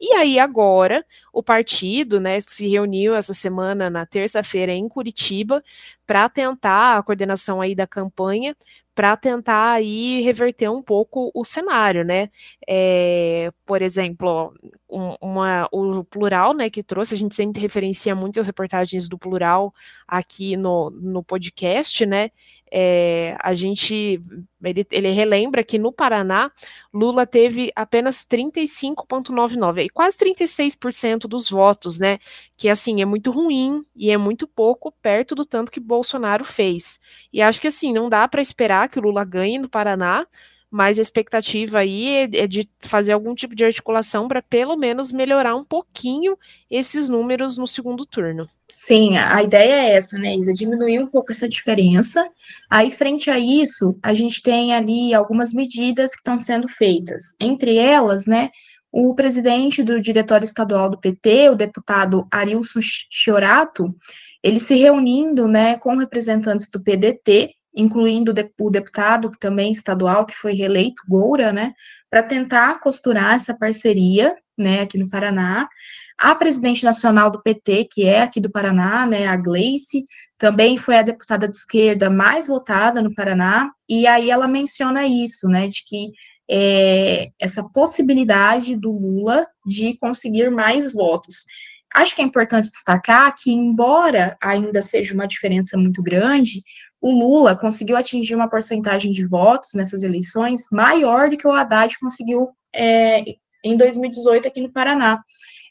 [0.01, 5.63] E aí agora o partido, né, se reuniu essa semana na terça-feira em Curitiba
[6.05, 8.55] para tentar a coordenação aí da campanha
[8.97, 12.31] para tentar aí reverter um pouco o cenário, né?
[12.67, 14.51] É, por exemplo,
[14.89, 19.71] um, uma, o plural, né, que trouxe, a gente sempre referencia muitas reportagens do plural
[20.07, 22.31] aqui no, no podcast, né?
[22.71, 24.21] É, a gente
[24.63, 26.51] ele, ele, relembra que no Paraná
[26.93, 32.19] Lula teve apenas 35,99 e quase 36% dos votos, né?
[32.57, 36.99] Que assim é muito ruim e é muito pouco perto do tanto que Bolsonaro fez.
[37.31, 40.25] E acho que assim não dá para esperar que o Lula ganhe no Paraná,
[40.69, 45.11] mas a expectativa aí é, é de fazer algum tipo de articulação para pelo menos
[45.11, 46.37] melhorar um pouquinho
[46.69, 48.47] esses números no segundo turno.
[48.69, 50.53] Sim, a ideia é essa, né, Isa?
[50.53, 52.27] Diminuir um pouco essa diferença.
[52.69, 57.33] Aí, frente a isso, a gente tem ali algumas medidas que estão sendo feitas.
[57.39, 58.49] Entre elas, né,
[58.91, 63.95] o presidente do Diretório Estadual do PT, o deputado Arilson Chiorato,
[64.43, 70.53] ele se reunindo, né, com representantes do PDT, incluindo o deputado também estadual, que foi
[70.53, 71.73] reeleito, Goura, né,
[72.09, 75.69] para tentar costurar essa parceria, né, aqui no Paraná.
[76.17, 80.05] A presidente nacional do PT, que é aqui do Paraná, né, a Gleice,
[80.37, 85.47] também foi a deputada de esquerda mais votada no Paraná, e aí ela menciona isso,
[85.47, 86.11] né, de que
[86.49, 91.45] é, essa possibilidade do Lula de conseguir mais votos.
[91.93, 96.63] Acho que é importante destacar que, embora ainda seja uma diferença muito grande,
[97.01, 101.97] o Lula conseguiu atingir uma porcentagem de votos nessas eleições maior do que o Haddad
[101.99, 103.23] conseguiu é,
[103.63, 105.21] em 2018 aqui no Paraná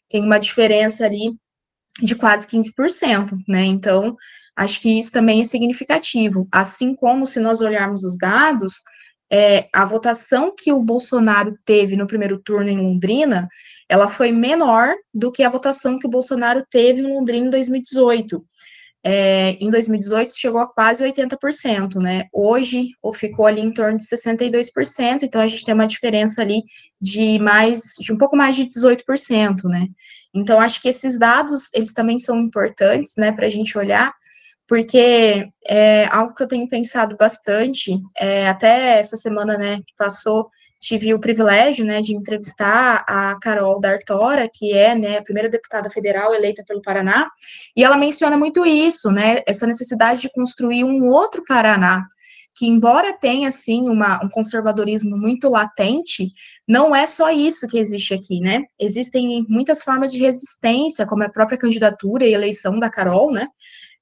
[0.09, 1.37] tem uma diferença ali
[2.01, 3.65] de quase 15%, né?
[3.65, 4.17] Então,
[4.55, 6.47] acho que isso também é significativo.
[6.53, 8.83] Assim como se nós olharmos os dados,
[9.31, 13.49] é, a votação que o Bolsonaro teve no primeiro turno em Londrina,
[13.89, 18.45] ela foi menor do que a votação que o Bolsonaro teve em Londrina em 2018
[19.09, 22.25] é, em 2018 chegou a quase 80%, né?
[22.33, 26.65] Hoje ficou ali em torno de 62%, então a gente tem uma diferença ali
[27.01, 29.87] de mais de um pouco mais de 18%, né?
[30.35, 34.13] Então acho que esses dados eles também são importantes, né, para a gente olhar,
[34.67, 40.51] porque é algo que eu tenho pensado bastante, é, até essa semana, né, que passou,
[40.81, 45.91] tive o privilégio, né, de entrevistar a Carol D'Artora, que é, né, a primeira deputada
[45.91, 47.29] federal eleita pelo Paraná,
[47.77, 52.05] e ela menciona muito isso, né, essa necessidade de construir um outro Paraná,
[52.55, 56.33] que embora tenha, sim, uma, um conservadorismo muito latente,
[56.67, 61.29] não é só isso que existe aqui, né, existem muitas formas de resistência, como a
[61.29, 63.49] própria candidatura e eleição da Carol, né,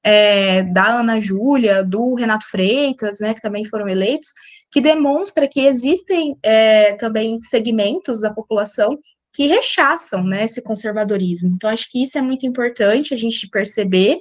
[0.02, 4.32] é, da Ana Júlia, do Renato Freitas, né, que também foram eleitos,
[4.74, 8.98] que demonstra que existem é, também segmentos da população
[9.32, 11.54] que rechaçam né, esse conservadorismo.
[11.54, 14.18] Então, acho que isso é muito importante a gente perceber,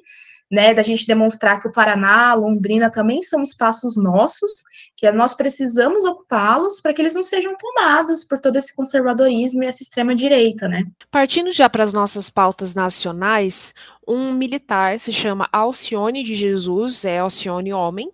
[0.53, 4.51] né, da gente demonstrar que o Paraná, Londrina também são espaços nossos,
[4.95, 9.65] que nós precisamos ocupá-los para que eles não sejam tomados por todo esse conservadorismo e
[9.65, 10.85] essa extrema direita, né?
[11.09, 13.73] Partindo já para as nossas pautas nacionais,
[14.07, 18.11] um militar se chama Alcione de Jesus, é Alcione homem,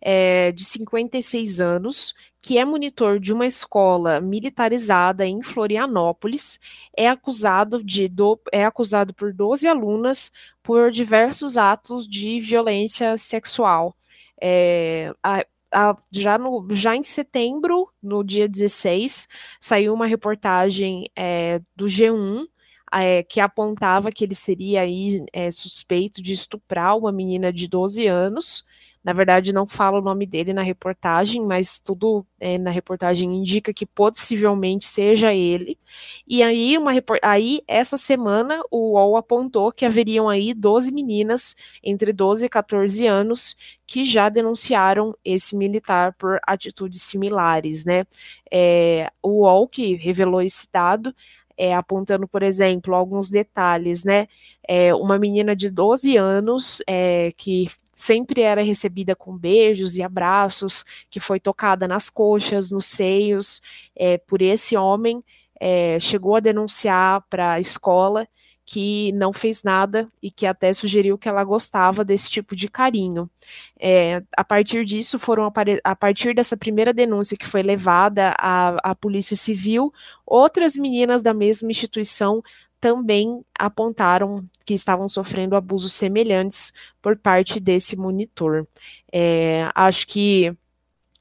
[0.00, 6.58] é, de 56 anos, que é monitor de uma escola militarizada em Florianópolis,
[6.96, 10.32] é acusado de do, é acusado por 12 alunas
[10.62, 13.94] por diversos atos de violência sexual.
[14.40, 19.28] É, a, a, já, no, já em setembro, no dia 16,
[19.60, 22.46] saiu uma reportagem é, do G1
[22.92, 28.06] é, que apontava que ele seria aí, é, suspeito de estuprar uma menina de 12
[28.06, 28.64] anos.
[29.02, 33.72] Na verdade, não fala o nome dele na reportagem, mas tudo é, na reportagem indica
[33.72, 35.78] que possivelmente seja ele.
[36.26, 36.92] E aí, uma
[37.22, 43.06] aí, essa semana, o UOL apontou que haveriam aí 12 meninas entre 12 e 14
[43.06, 48.04] anos que já denunciaram esse militar por atitudes similares, né?
[48.52, 51.14] É, o UOL que revelou esse dado
[51.60, 54.26] é, apontando, por exemplo, alguns detalhes, né?
[54.66, 60.84] É, uma menina de 12 anos é, que sempre era recebida com beijos e abraços,
[61.10, 63.60] que foi tocada nas coxas, nos seios,
[63.94, 65.22] é, por esse homem,
[65.60, 68.26] é, chegou a denunciar para a escola
[68.72, 73.28] que não fez nada e que até sugeriu que ela gostava desse tipo de carinho.
[73.76, 78.94] É, a partir disso, foram a partir dessa primeira denúncia que foi levada à, à
[78.94, 79.92] Polícia Civil,
[80.24, 82.40] outras meninas da mesma instituição
[82.80, 86.72] também apontaram que estavam sofrendo abusos semelhantes
[87.02, 88.66] por parte desse monitor.
[89.12, 90.56] É, acho que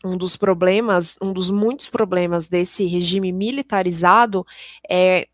[0.03, 4.45] um dos problemas, um dos muitos problemas desse regime militarizado
[4.89, 5.27] é,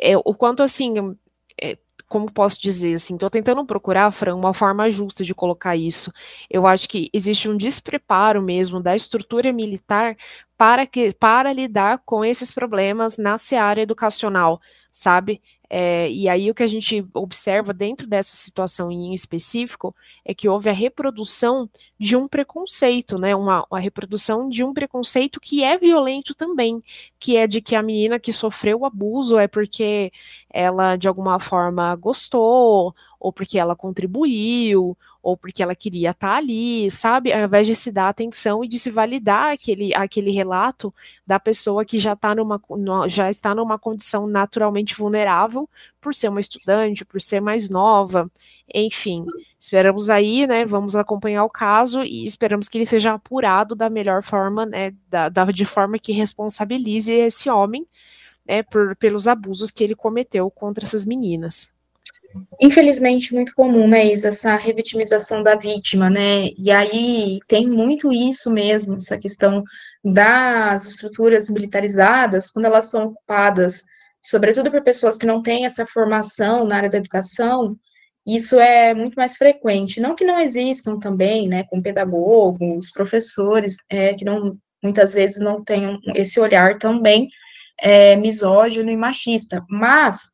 [0.00, 1.16] é o quanto assim
[1.60, 6.10] é, como posso dizer assim, estou tentando procurar, Fran, uma forma justa de colocar isso.
[6.48, 10.16] Eu acho que existe um despreparo mesmo da estrutura militar
[10.56, 14.60] para que para lidar com esses problemas na seara educacional,
[14.90, 15.40] sabe?
[15.70, 19.94] É, e aí o que a gente observa dentro dessa situação em específico
[20.24, 23.36] é que houve a reprodução de um preconceito, né?
[23.36, 26.82] Uma, uma reprodução de um preconceito que é violento também,
[27.18, 30.10] que é de que a menina que sofreu o abuso é porque
[30.50, 36.36] ela de alguma forma gostou, ou porque ela contribuiu, ou porque ela queria estar tá
[36.36, 37.32] ali, sabe?
[37.32, 40.94] Ao invés de se dar atenção e de se validar aquele, aquele relato
[41.26, 42.60] da pessoa que já, tá numa,
[43.08, 45.68] já está numa condição naturalmente vulnerável
[46.00, 48.30] por ser uma estudante, por ser mais nova,
[48.72, 49.24] enfim.
[49.58, 50.64] Esperamos aí, né?
[50.64, 54.94] Vamos acompanhar o caso e esperamos que ele seja apurado da melhor forma, né?
[55.08, 57.86] Da, da de forma que responsabilize esse homem.
[58.48, 61.68] Né, por, pelos abusos que ele cometeu contra essas meninas.
[62.60, 68.50] Infelizmente, muito comum, né, Isa, essa revitimização da vítima, né, e aí tem muito isso
[68.50, 69.62] mesmo, essa questão
[70.04, 73.84] das estruturas militarizadas, quando elas são ocupadas,
[74.22, 77.76] sobretudo por pessoas que não têm essa formação na área da educação,
[78.26, 84.12] isso é muito mais frequente, não que não existam também, né, com pedagogos, professores, é,
[84.12, 87.28] que não, muitas vezes não tenham esse olhar também
[87.80, 90.30] é, misógino e machista, mas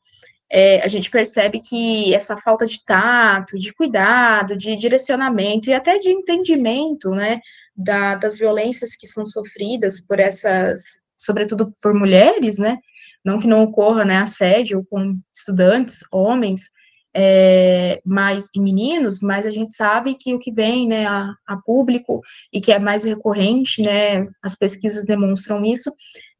[0.50, 5.98] é, a gente percebe que essa falta de tato, de cuidado, de direcionamento e até
[5.98, 7.40] de entendimento, né,
[7.76, 10.82] da, das violências que são sofridas por essas,
[11.16, 12.78] sobretudo por mulheres, né,
[13.24, 16.70] não que não ocorra, né, assédio com estudantes, homens,
[17.16, 21.56] é, mais e meninos, mas a gente sabe que o que vem, né, a, a
[21.56, 22.20] público
[22.52, 25.92] e que é mais recorrente, né, as pesquisas demonstram isso,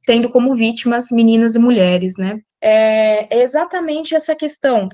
[0.07, 2.41] tendo como vítimas meninas e mulheres, né?
[2.61, 4.89] É, é exatamente essa questão,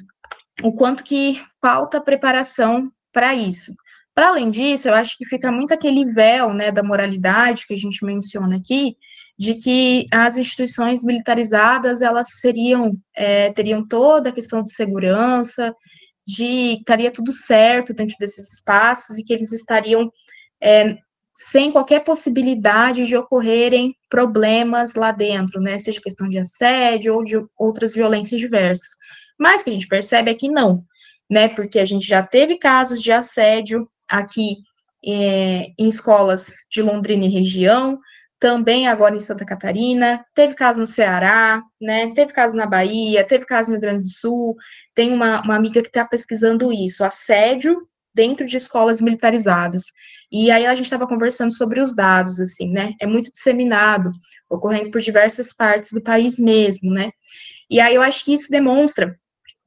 [0.62, 3.74] o quanto que falta preparação para isso.
[4.14, 7.76] Para além disso, eu acho que fica muito aquele véu, né, da moralidade que a
[7.76, 8.96] gente menciona aqui,
[9.38, 15.74] de que as instituições militarizadas elas seriam é, teriam toda a questão de segurança,
[16.26, 20.11] de estaria tudo certo dentro desses espaços e que eles estariam
[20.62, 20.96] é,
[21.43, 25.78] sem qualquer possibilidade de ocorrerem problemas lá dentro, né?
[25.78, 28.91] Seja questão de assédio ou de outras violências diversas.
[29.38, 30.84] Mas o que a gente percebe é que não,
[31.30, 31.49] né?
[31.49, 34.57] Porque a gente já teve casos de assédio aqui
[35.03, 37.99] é, em escolas de Londrina e região,
[38.38, 42.12] também agora em Santa Catarina, teve caso no Ceará, né?
[42.12, 44.57] Teve caso na Bahia, teve caso no Rio Grande do Sul.
[44.95, 49.84] Tem uma, uma amiga que está pesquisando isso, assédio dentro de escolas militarizadas.
[50.30, 52.92] E aí a gente estava conversando sobre os dados, assim, né?
[53.00, 54.11] É muito disseminado,
[54.48, 57.11] ocorrendo por diversas partes do país mesmo, né?
[57.70, 59.16] E aí eu acho que isso demonstra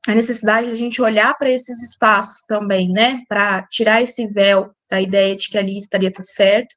[0.08, 4.72] a necessidade de a gente olhar para esses espaços também, né, para tirar esse véu
[4.90, 6.76] da ideia de que ali estaria tudo certo.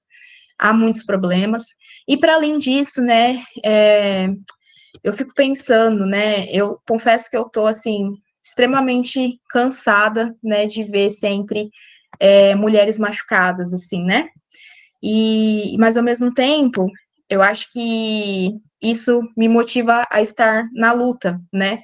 [0.59, 1.65] Há muitos problemas.
[2.09, 4.29] E para além disso, né, é,
[5.03, 8.13] eu fico pensando, né, eu confesso que eu tô assim
[8.47, 11.69] extremamente cansada, né, de ver sempre
[12.21, 14.29] é, mulheres machucadas, assim, né?
[15.03, 16.89] E, mas ao mesmo tempo,
[17.29, 21.83] eu acho que isso me motiva a estar na luta, né?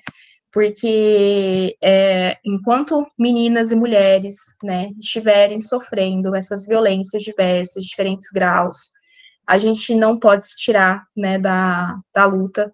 [0.52, 8.92] Porque é, enquanto meninas e mulheres, né, estiverem sofrendo essas violências diversas, diferentes graus,
[9.46, 12.72] a gente não pode se tirar, né, da, da luta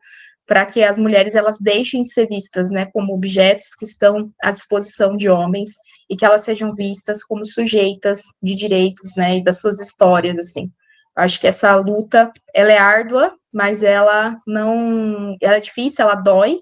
[0.49, 4.51] para que as mulheres elas deixem de ser vistas, né, como objetos que estão à
[4.51, 5.73] disposição de homens
[6.09, 10.73] e que elas sejam vistas como sujeitas de direitos, né, e das suas histórias, assim.
[11.15, 16.61] Acho que essa luta, ela é árdua, mas ela não, ela é difícil, ela dói,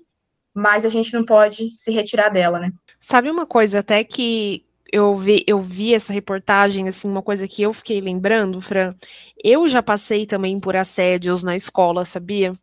[0.53, 2.73] mas a gente não pode se retirar dela, né?
[2.99, 7.63] Sabe uma coisa até que eu vi, eu vi essa reportagem, assim, uma coisa que
[7.63, 8.95] eu fiquei lembrando, Fran,
[9.43, 12.55] eu já passei também por assédios na escola, sabia?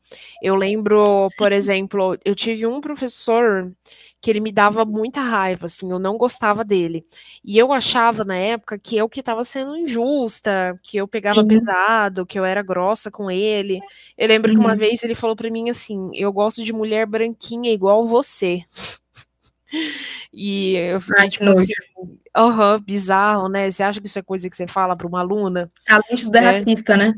[0.42, 1.36] Eu lembro, Sim.
[1.38, 3.72] por exemplo, eu tive um professor
[4.22, 7.06] que ele me dava muita raiva, assim, eu não gostava dele.
[7.44, 11.48] E eu achava na época que eu que estava sendo injusta, que eu pegava Sim.
[11.48, 13.82] pesado, que eu era grossa com ele.
[14.18, 14.56] Eu lembro uhum.
[14.56, 14.78] que uma uhum.
[14.78, 18.64] vez ele falou para mim assim: "Eu gosto de mulher branquinha igual você".
[20.32, 21.74] E eu fiquei, Ai, tipo assim,
[22.36, 23.70] aham, bizarro, né?
[23.70, 25.70] Você acha que isso é coisa que você fala para uma aluna?
[25.88, 26.48] Além de tudo é né?
[26.48, 27.14] racista, né?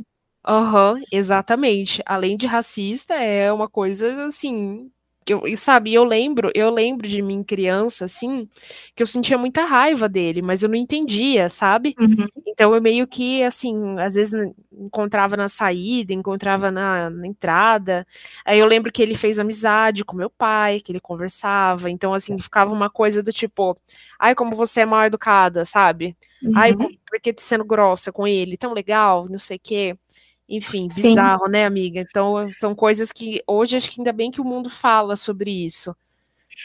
[0.47, 2.01] Aham, exatamente.
[2.05, 4.91] Além de racista, é uma coisa assim
[5.33, 8.47] eu, sabe, eu lembro, eu lembro de mim criança, assim,
[8.95, 11.95] que eu sentia muita raiva dele, mas eu não entendia, sabe?
[11.99, 12.27] Uhum.
[12.45, 14.33] Então eu meio que, assim, às vezes
[14.71, 18.05] encontrava na saída, encontrava na, na, entrada.
[18.45, 21.89] Aí eu lembro que ele fez amizade com meu pai, que ele conversava.
[21.89, 23.77] Então, assim, ficava uma coisa do tipo,
[24.19, 26.15] ai, como você é mal educada, sabe?
[26.43, 26.51] Uhum.
[26.55, 28.57] Ai, por que sendo grossa com ele?
[28.57, 29.97] Tão legal, não sei o quê.
[30.47, 31.51] Enfim, bizarro, Sim.
[31.51, 31.99] né, amiga?
[31.99, 35.95] Então, são coisas que hoje acho que ainda bem que o mundo fala sobre isso.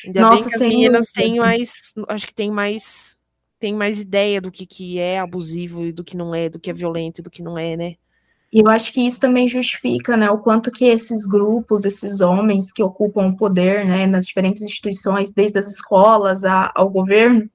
[0.04, 3.18] Ainda Nossa, bem que as meninas têm mais, acho que tem mais
[3.58, 6.70] tem mais ideia do que, que é abusivo e do que não é, do que
[6.70, 7.96] é violento e do que não é, né?
[8.52, 12.72] E eu acho que isso também justifica, né, o quanto que esses grupos, esses homens
[12.72, 17.48] que ocupam o poder, né, nas diferentes instituições, desde as escolas a, ao governo,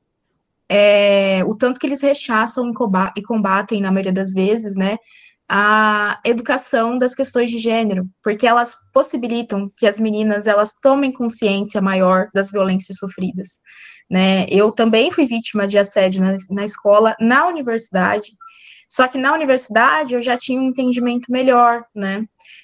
[0.69, 2.71] é, o tanto que eles rechaçam
[3.17, 4.97] e combatem, na maioria das vezes, né,
[5.47, 11.81] a educação das questões de gênero, porque elas possibilitam que as meninas elas tomem consciência
[11.81, 13.59] maior das violências sofridas.
[14.09, 14.45] Né?
[14.49, 18.31] Eu também fui vítima de assédio na, na escola, na universidade,
[18.87, 22.23] só que na universidade eu já tinha um entendimento melhor, né?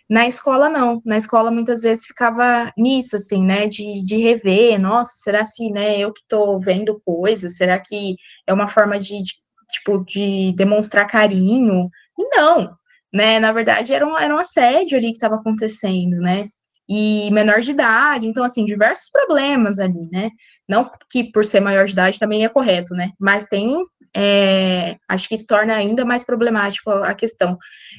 [0.09, 1.01] Na escola, não.
[1.05, 3.67] Na escola, muitas vezes, ficava nisso, assim, né?
[3.67, 5.97] De, de rever, nossa, será assim, né?
[5.97, 8.15] Eu que tô vendo coisas, será que
[8.45, 9.34] é uma forma de, de
[9.71, 11.89] tipo, de demonstrar carinho?
[12.18, 12.76] E não,
[13.14, 13.39] né?
[13.39, 16.49] Na verdade, era um, era um assédio ali que estava acontecendo, né?
[16.89, 20.30] E menor de idade, então, assim, diversos problemas ali, né?
[20.68, 23.12] Não que por ser maior de idade também é correto, né?
[23.20, 23.78] Mas tem,
[24.16, 27.57] é, acho que se torna ainda mais problemático a questão.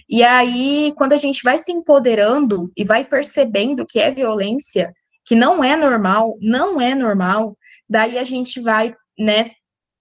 [0.08, 4.92] E aí, quando a gente vai se empoderando e vai percebendo que é violência,
[5.24, 7.56] que não é normal, não é normal,
[7.88, 9.52] daí a gente vai, né,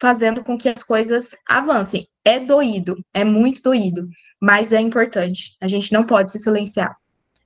[0.02, 2.08] fazendo com que as coisas avancem.
[2.26, 5.56] É doído, é muito doído, mas é importante.
[5.62, 6.98] A gente não pode se silenciar.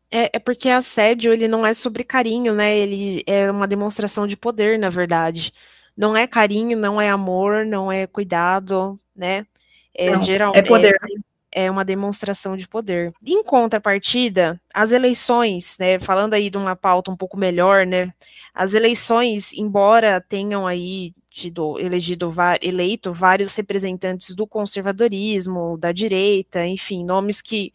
[0.09, 2.77] É, é, porque assédio, ele não é sobre carinho, né?
[2.77, 5.51] Ele é uma demonstração de poder, na verdade.
[5.97, 9.45] Não é carinho, não é amor, não é cuidado, né?
[9.93, 10.95] É, não, geralmente, é poder.
[11.53, 13.13] É, é uma demonstração de poder.
[13.25, 15.99] Em contrapartida, as eleições, né?
[15.99, 18.13] Falando aí de uma pauta um pouco melhor, né?
[18.53, 27.03] As eleições, embora tenham aí tido, elegido, eleito vários representantes do conservadorismo, da direita, enfim,
[27.03, 27.73] nomes que,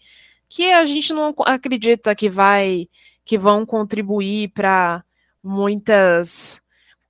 [0.48, 2.88] que a gente não acredita que vai
[3.22, 5.04] que vão contribuir para
[5.42, 6.60] muitas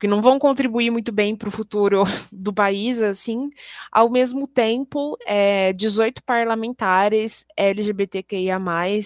[0.01, 3.51] que não vão contribuir muito bem para o futuro do país, assim,
[3.93, 8.59] ao mesmo tempo, é, 18 parlamentares LGBTQIA+,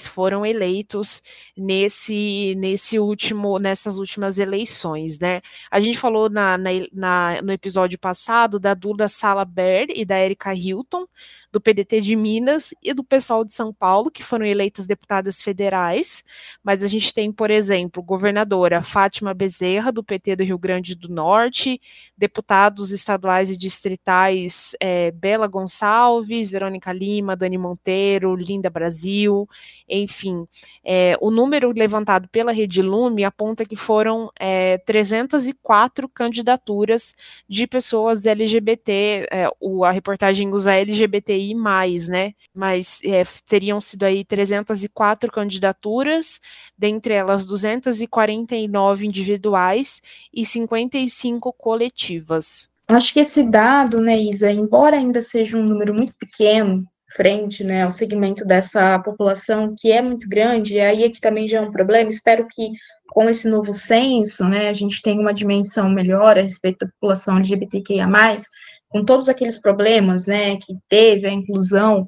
[0.08, 1.20] foram eleitos
[1.56, 5.40] nesse, nesse último, nessas últimas eleições, né?
[5.68, 10.54] A gente falou na, na, na no episódio passado da Duda Salaber e da Erika
[10.54, 11.06] Hilton,
[11.54, 16.22] do PDT de Minas e do pessoal de São Paulo, que foram eleitas deputadas federais,
[16.62, 20.96] mas a gente tem, por exemplo, governadora Fátima Bezerra, do PT do Rio Grande Grande
[20.96, 21.80] do Norte,
[22.18, 29.48] deputados estaduais e distritais é, Bela Gonçalves, Verônica Lima, Dani Monteiro, Linda Brasil,
[29.88, 30.46] enfim.
[30.84, 37.14] É, o número levantado pela Rede Lume aponta que foram é, 304 candidaturas
[37.48, 41.43] de pessoas LGBT, é, o, a reportagem usa LGBTI+,
[42.08, 42.32] né?
[42.54, 46.40] Mas é, teriam sido aí 304 candidaturas,
[46.78, 50.00] dentre elas 249 individuais
[50.32, 52.68] e 55 coletivas.
[52.86, 56.84] Acho que esse dado, né, Isa, embora ainda seja um número muito pequeno,
[57.14, 61.58] frente, né, ao segmento dessa população que é muito grande, e aí aqui também já
[61.58, 62.72] é um problema, espero que
[63.06, 67.36] com esse novo censo, né, a gente tenha uma dimensão melhor a respeito da população
[67.36, 68.08] LGBTQIA+,
[68.94, 72.06] com todos aqueles problemas, né, que teve a inclusão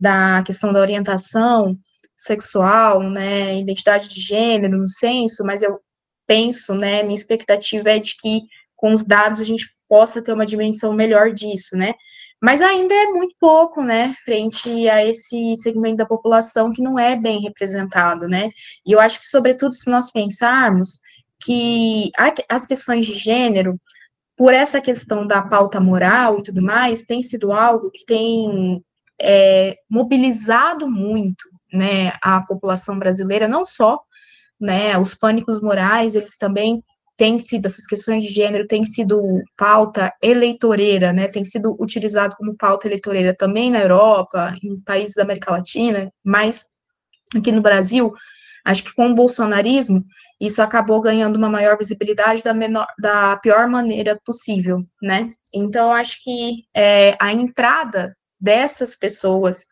[0.00, 1.78] da questão da orientação
[2.16, 5.78] sexual, né, identidade de gênero no censo, mas eu
[6.26, 8.40] penso, né, minha expectativa é de que
[8.74, 11.94] com os dados a gente possa ter uma dimensão melhor disso, né,
[12.42, 17.14] mas ainda é muito pouco, né, frente a esse segmento da população que não é
[17.14, 18.48] bem representado, né,
[18.84, 20.98] e eu acho que, sobretudo, se nós pensarmos
[21.44, 22.10] que
[22.48, 23.78] as questões de gênero,
[24.36, 28.82] por essa questão da pauta moral e tudo mais, tem sido algo que tem
[29.20, 34.00] é, mobilizado muito, né, a população brasileira, não só,
[34.60, 36.82] né, os pânicos morais, eles também
[37.16, 39.22] têm sido, essas questões de gênero têm sido
[39.56, 45.22] pauta eleitoreira, né, tem sido utilizado como pauta eleitoreira também na Europa, em países da
[45.22, 46.66] América Latina, mas
[47.36, 48.12] aqui no Brasil,
[48.64, 50.04] acho que com o bolsonarismo,
[50.40, 55.32] isso acabou ganhando uma maior visibilidade da, menor, da pior maneira possível, né?
[55.52, 59.66] Então, acho que é, a entrada dessas pessoas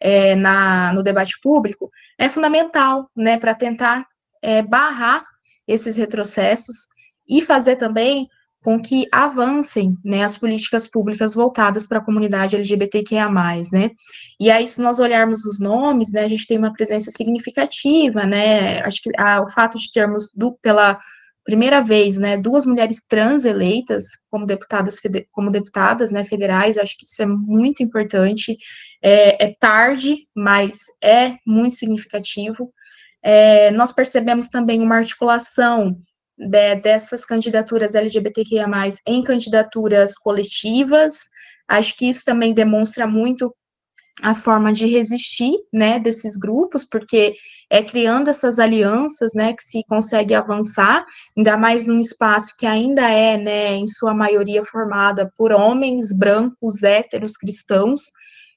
[0.00, 4.06] é, na, no debate público é fundamental, né, para tentar
[4.42, 5.24] é, barrar
[5.66, 6.86] esses retrocessos
[7.28, 8.28] e fazer também
[8.66, 13.30] com que avancem, né, as políticas públicas voltadas para a comunidade LGBTQIA+,
[13.72, 13.92] né,
[14.40, 18.80] e aí, se nós olharmos os nomes, né, a gente tem uma presença significativa, né,
[18.80, 20.98] acho que a, o fato de termos, do, pela
[21.44, 24.96] primeira vez, né, duas mulheres trans eleitas como deputadas,
[25.30, 28.58] como deputadas, né, federais, acho que isso é muito importante,
[29.00, 32.72] é, é tarde, mas é muito significativo.
[33.22, 35.96] É, nós percebemos também uma articulação
[36.36, 38.66] de, dessas candidaturas LGBTQIA+,
[39.06, 41.20] em candidaturas coletivas,
[41.68, 43.54] acho que isso também demonstra muito
[44.22, 47.34] a forma de resistir, né, desses grupos, porque
[47.68, 51.04] é criando essas alianças, né, que se consegue avançar,
[51.36, 56.82] ainda mais num espaço que ainda é, né, em sua maioria formada por homens brancos,
[56.82, 58.02] héteros, cristãos.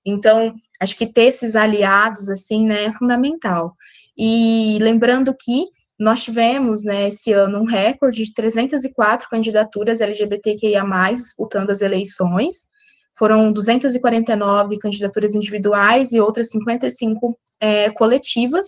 [0.05, 3.73] Então, acho que ter esses aliados, assim, né, é fundamental.
[4.17, 5.65] E lembrando que
[5.99, 10.83] nós tivemos, né, esse ano um recorde de 304 candidaturas LGBTQIA+,
[11.13, 12.69] disputando as eleições,
[13.17, 18.65] foram 249 candidaturas individuais e outras 55 é, coletivas,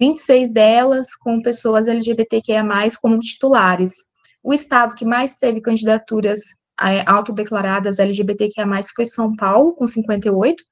[0.00, 2.64] 26 delas com pessoas LGBTQIA+,
[3.00, 3.92] como titulares.
[4.42, 6.40] O estado que mais teve candidaturas
[6.80, 8.66] é, autodeclaradas LGBTQIA+,
[8.96, 10.64] foi São Paulo, com 58,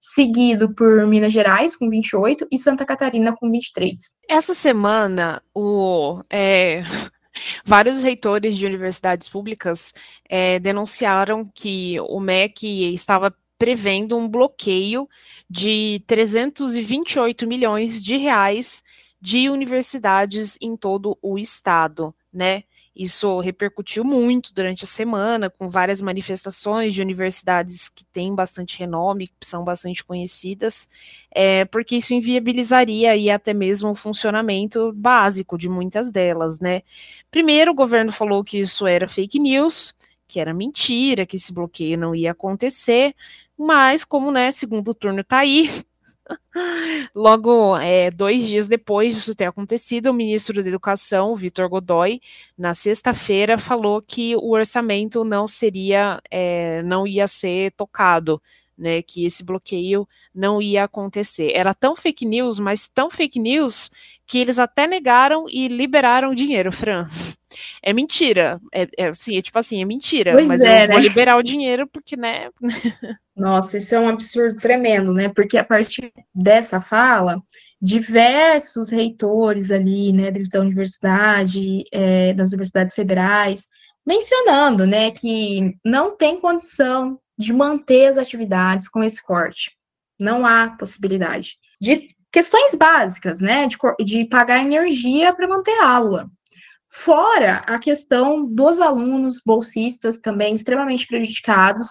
[0.00, 3.98] seguido por Minas Gerais, com 28, e Santa Catarina, com 23.
[4.28, 6.22] Essa semana, o...
[6.30, 6.82] É...
[7.64, 9.94] Vários reitores de universidades públicas
[10.28, 15.08] é, denunciaram que o MEC estava prevendo um bloqueio
[15.48, 18.82] de 328 milhões de reais
[19.20, 22.62] de universidades em todo o estado, né?
[22.98, 29.28] Isso repercutiu muito durante a semana, com várias manifestações de universidades que têm bastante renome,
[29.28, 30.88] que são bastante conhecidas,
[31.32, 36.82] é, porque isso inviabilizaria e até mesmo o funcionamento básico de muitas delas, né?
[37.30, 39.94] Primeiro, o governo falou que isso era fake news,
[40.26, 43.14] que era mentira, que esse bloqueio não ia acontecer,
[43.56, 45.70] mas como, né, segundo turno tá aí,
[47.14, 52.20] Logo, é, dois dias depois disso ter acontecido, o ministro da Educação, Vitor Godoy,
[52.56, 58.40] na sexta-feira, falou que o orçamento não seria, é, não ia ser tocado,
[58.78, 61.52] né, que esse bloqueio não ia acontecer.
[61.54, 63.90] Era tão fake news, mas tão fake news,
[64.26, 67.06] que eles até negaram e liberaram o dinheiro, Fran.
[67.82, 68.60] É mentira.
[68.74, 70.32] É, é, sim, é tipo assim, é mentira.
[70.32, 71.02] Pois mas é, eu vou né?
[71.02, 72.50] liberar o dinheiro porque, né?
[73.34, 75.30] Nossa, isso é um absurdo tremendo, né?
[75.30, 77.42] Porque a partir dessa fala,
[77.80, 83.68] diversos reitores ali, né, da universidade, é, das universidades federais,
[84.04, 89.72] mencionando, né, que não tem condição de manter as atividades com esse corte.
[90.20, 91.56] Não há possibilidade.
[91.80, 96.28] De questões básicas, né, de, de pagar energia para manter a aula.
[96.90, 101.90] Fora a questão dos alunos bolsistas também extremamente prejudicados.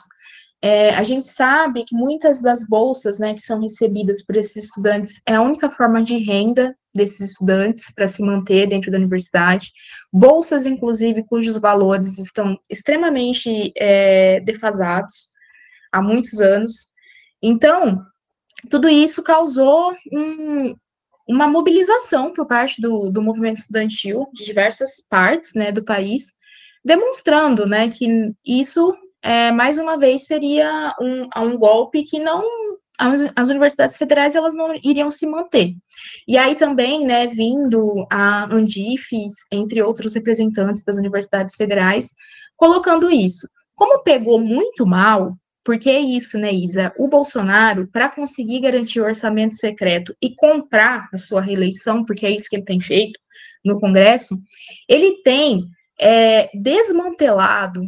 [0.59, 5.21] É, a gente sabe que muitas das bolsas né, que são recebidas por esses estudantes
[5.27, 9.71] é a única forma de renda desses estudantes para se manter dentro da universidade.
[10.11, 15.36] Bolsas, inclusive, cujos valores estão extremamente é, defasados
[15.91, 16.89] há muitos anos.
[17.41, 18.01] Então,
[18.69, 20.75] tudo isso causou um,
[21.27, 26.33] uma mobilização por parte do, do movimento estudantil de diversas partes né, do país,
[26.83, 28.07] demonstrando né, que
[28.45, 32.43] isso, é, mais uma vez, seria um, um golpe que não
[32.97, 35.75] as, universidades federais elas não iriam se manter.
[36.27, 42.13] E aí também, né, vindo a Andifes, entre outros representantes das universidades federais,
[42.55, 43.47] colocando isso.
[43.75, 46.93] Como pegou muito mal, porque é isso, né, Isa?
[46.97, 52.31] O Bolsonaro, para conseguir garantir o orçamento secreto e comprar a sua reeleição, porque é
[52.31, 53.19] isso que ele tem feito
[53.65, 54.33] no Congresso,
[54.87, 55.65] ele tem
[55.99, 57.81] é, desmantelado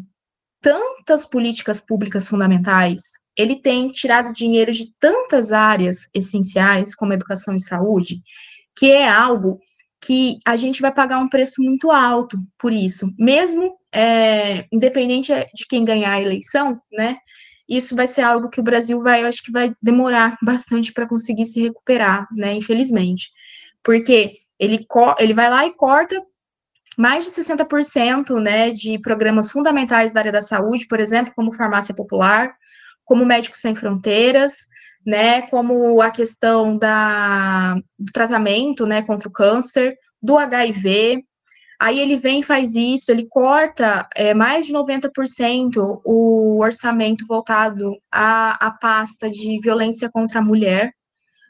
[0.60, 3.02] tantas políticas públicas fundamentais,
[3.34, 8.22] ele tem tirado dinheiro de tantas áreas essenciais, como educação e saúde,
[8.76, 9.58] que é algo
[10.02, 15.66] que a gente vai pagar um preço muito alto por isso, mesmo é, independente de
[15.66, 17.16] quem ganhar a eleição, né?
[17.70, 21.08] Isso vai ser algo que o Brasil vai, eu acho que vai demorar bastante para
[21.08, 23.30] conseguir se recuperar, né, infelizmente.
[23.84, 24.86] Porque ele,
[25.20, 26.22] ele vai lá e corta
[26.98, 31.96] mais de 60%, né, de programas fundamentais da área da saúde, por exemplo, como farmácia
[31.96, 32.54] popular,
[33.06, 34.68] como Médicos Sem Fronteiras,
[35.06, 41.24] né, como a questão da, do tratamento, né, contra o câncer, do HIV,
[41.80, 47.96] Aí ele vem e faz isso, ele corta é, mais de 90% o orçamento voltado
[48.12, 50.92] à, à pasta de violência contra a mulher,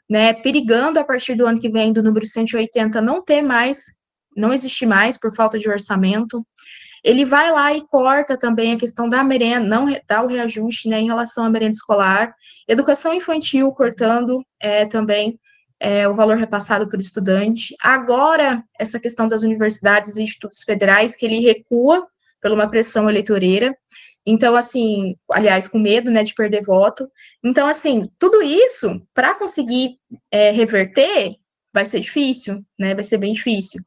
[0.08, 3.86] né, perigando a partir do ano que vem do número 180 não ter mais,
[4.36, 6.46] não existir mais por falta de orçamento.
[7.02, 11.00] Ele vai lá e corta também a questão da merenda, não dá o reajuste né,
[11.00, 12.32] em relação à merenda escolar,
[12.68, 15.40] educação infantil cortando é, também
[15.80, 17.74] é, o valor repassado por estudante.
[17.80, 22.06] Agora, essa questão das universidades e institutos federais, que ele recua
[22.40, 23.74] por uma pressão eleitoreira.
[24.26, 27.08] Então, assim, aliás, com medo, né, de perder voto.
[27.42, 29.96] Então, assim, tudo isso, para conseguir
[30.30, 31.34] é, reverter,
[31.72, 33.80] vai ser difícil, né, vai ser bem difícil.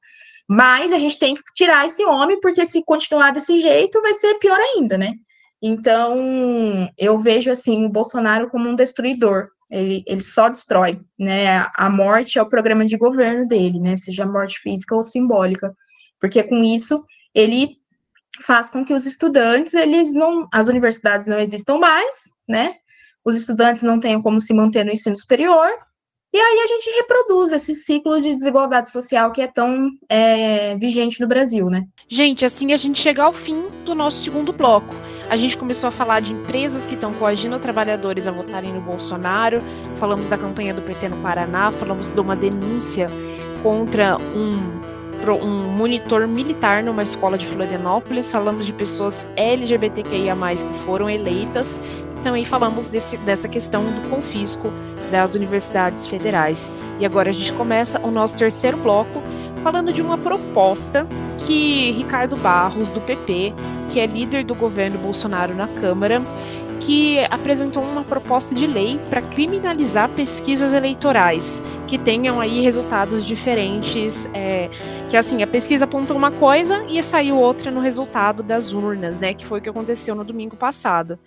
[0.49, 4.33] Mas a gente tem que tirar esse homem, porque se continuar desse jeito, vai ser
[4.35, 5.13] pior ainda, né?
[5.61, 11.65] Então, eu vejo, assim, o Bolsonaro como um destruidor, ele, ele só destrói, né?
[11.76, 13.95] A morte é o programa de governo dele, né?
[13.95, 15.76] Seja morte física ou simbólica,
[16.19, 17.03] porque com isso
[17.34, 17.78] ele
[18.41, 22.76] faz com que os estudantes, eles não, as universidades não existam mais, né?
[23.26, 25.69] Os estudantes não tenham como se manter no ensino superior,
[26.32, 31.21] e aí a gente reproduz esse ciclo de desigualdade social que é tão é, vigente
[31.21, 31.86] no Brasil, né?
[32.07, 34.95] Gente, assim a gente chega ao fim do nosso segundo bloco.
[35.30, 39.61] A gente começou a falar de empresas que estão coagindo trabalhadores a votarem no Bolsonaro,
[39.95, 43.09] falamos da campanha do PT no Paraná, falamos de uma denúncia
[43.61, 44.93] contra um
[45.32, 51.80] um monitor militar numa escola de Florianópolis, falamos de pessoas LGBTQIA+, que foram eleitas,
[52.24, 54.71] também falamos desse, dessa questão do confisco
[55.11, 56.74] das universidades federais.
[56.99, 59.21] E agora a gente começa o nosso terceiro bloco,
[59.64, 61.07] falando de uma proposta
[61.47, 63.53] que Ricardo Barros, do PP,
[63.89, 66.22] que é líder do governo Bolsonaro na Câmara,
[66.82, 74.28] que apresentou uma proposta de lei para criminalizar pesquisas eleitorais que tenham aí resultados diferentes,
[74.34, 74.70] é,
[75.14, 79.32] que assim a pesquisa apontou uma coisa e saiu outra no resultado das urnas, né?
[79.32, 81.20] Que foi o que aconteceu no domingo passado.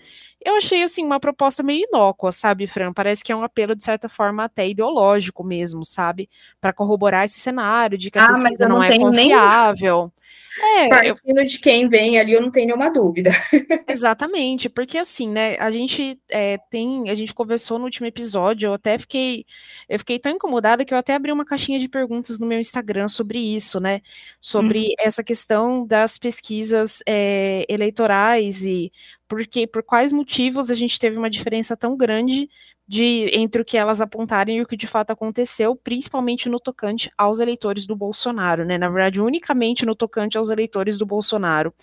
[0.45, 2.93] Eu achei, assim, uma proposta meio inócua, sabe, Fran?
[2.93, 6.29] Parece que é um apelo, de certa forma, até ideológico mesmo, sabe?
[6.61, 10.01] Para corroborar esse cenário de que a ah, pesquisa não, não é confiável.
[10.01, 10.13] Nem...
[10.59, 11.45] É, Partindo eu...
[11.45, 13.31] de quem vem ali, eu não tenho nenhuma dúvida.
[13.89, 18.75] Exatamente, porque assim, né, a gente é, tem, a gente conversou no último episódio, eu
[18.75, 19.45] até fiquei,
[19.89, 23.09] eu fiquei tão incomodada que eu até abri uma caixinha de perguntas no meu Instagram
[23.09, 24.01] sobre isso, né,
[24.41, 24.95] sobre uhum.
[25.01, 28.91] essa questão das pesquisas é, eleitorais e
[29.29, 32.49] porque por quais motivos a gente teve uma diferença tão grande
[32.89, 37.11] de entre o que elas apontarem e o que de fato aconteceu, principalmente no tocante
[37.19, 38.79] aos eleitores do Bolsonaro, né?
[38.79, 41.75] Na verdade, unicamente no tocante aos eleitores do Bolsonaro.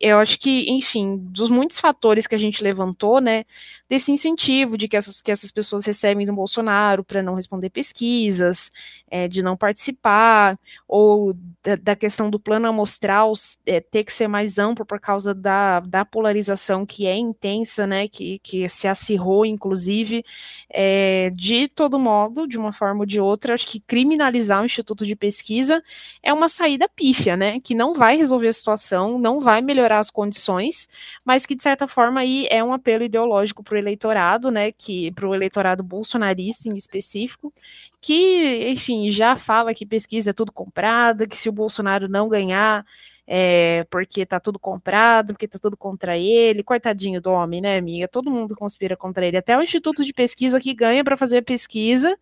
[0.00, 3.44] Eu acho que, enfim, dos muitos fatores que a gente levantou, né,
[3.88, 8.70] desse incentivo de que essas, que essas pessoas recebem do Bolsonaro para não responder pesquisas,
[9.10, 13.32] é, de não participar, ou da, da questão do plano amostral
[13.66, 18.06] é, ter que ser mais amplo por causa da, da polarização que é intensa, né,
[18.06, 20.24] que, que se acirrou, inclusive,
[20.70, 25.06] é, de todo modo, de uma forma ou de outra, acho que criminalizar o Instituto
[25.06, 25.82] de Pesquisa
[26.22, 27.60] é uma saída pífia, né?
[27.60, 30.88] Que não vai resolver a situação, não vai melhorar as condições,
[31.24, 34.72] mas que, de certa forma, aí é um apelo ideológico para o eleitorado, né?
[34.72, 37.52] Que para o eleitorado bolsonarista em específico,
[38.00, 42.84] que, enfim, já fala que pesquisa é tudo comprada, que se o Bolsonaro não ganhar
[43.26, 46.62] é, porque tá tudo comprado, porque tá tudo contra ele.
[46.62, 48.06] Coitadinho do homem, né, amiga?
[48.06, 49.36] Todo mundo conspira contra ele.
[49.36, 52.16] Até o Instituto de Pesquisa que ganha para fazer pesquisa,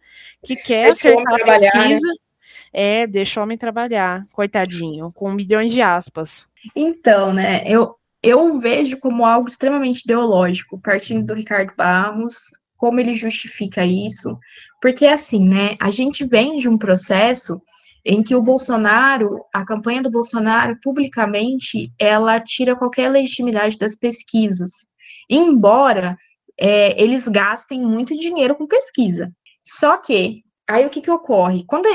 [0.44, 1.44] que quer deixa acertar a né?
[1.44, 2.08] pesquisa.
[2.08, 2.14] Né?
[2.72, 6.46] É, deixa o homem trabalhar, coitadinho, com milhões de aspas.
[6.74, 13.14] Então, né, eu, eu vejo como algo extremamente ideológico, partindo do Ricardo Barros, como ele
[13.14, 14.38] justifica isso,
[14.80, 17.60] porque assim, né, a gente vem de um processo
[18.04, 24.70] em que o Bolsonaro, a campanha do Bolsonaro, publicamente, ela tira qualquer legitimidade das pesquisas,
[25.30, 26.16] embora
[26.58, 29.32] é, eles gastem muito dinheiro com pesquisa.
[29.64, 31.64] Só que, aí o que, que ocorre?
[31.66, 31.86] Quando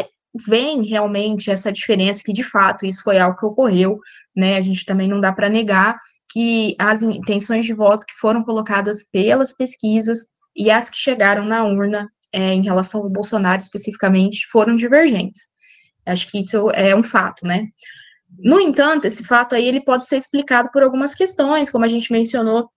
[0.47, 3.99] vem realmente essa diferença, que de fato isso foi algo que ocorreu,
[4.35, 5.97] né, a gente também não dá para negar
[6.29, 11.63] que as intenções de voto que foram colocadas pelas pesquisas e as que chegaram na
[11.63, 15.47] urna é, em relação ao Bolsonaro especificamente foram divergentes.
[16.07, 17.67] Acho que isso é um fato, né?
[18.39, 22.11] No entanto, esse fato aí ele pode ser explicado por algumas questões, como a gente
[22.11, 22.69] mencionou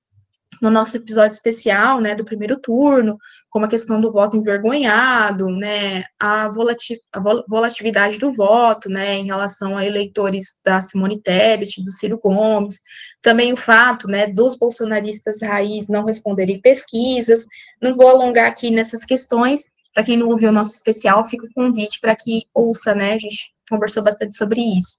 [0.60, 3.18] no nosso episódio especial, né, do primeiro turno,
[3.48, 9.26] como a questão do voto envergonhado, né, a, volati a volatilidade do voto, né, em
[9.26, 12.80] relação a eleitores da Simone Tebet, do Ciro Gomes,
[13.22, 17.46] também o fato, né, dos bolsonaristas raiz não responderem pesquisas,
[17.80, 19.64] não vou alongar aqui nessas questões,
[19.94, 23.14] para quem não ouviu o nosso especial, fica o convite para que ouça, né?
[23.14, 24.98] A gente conversou bastante sobre isso.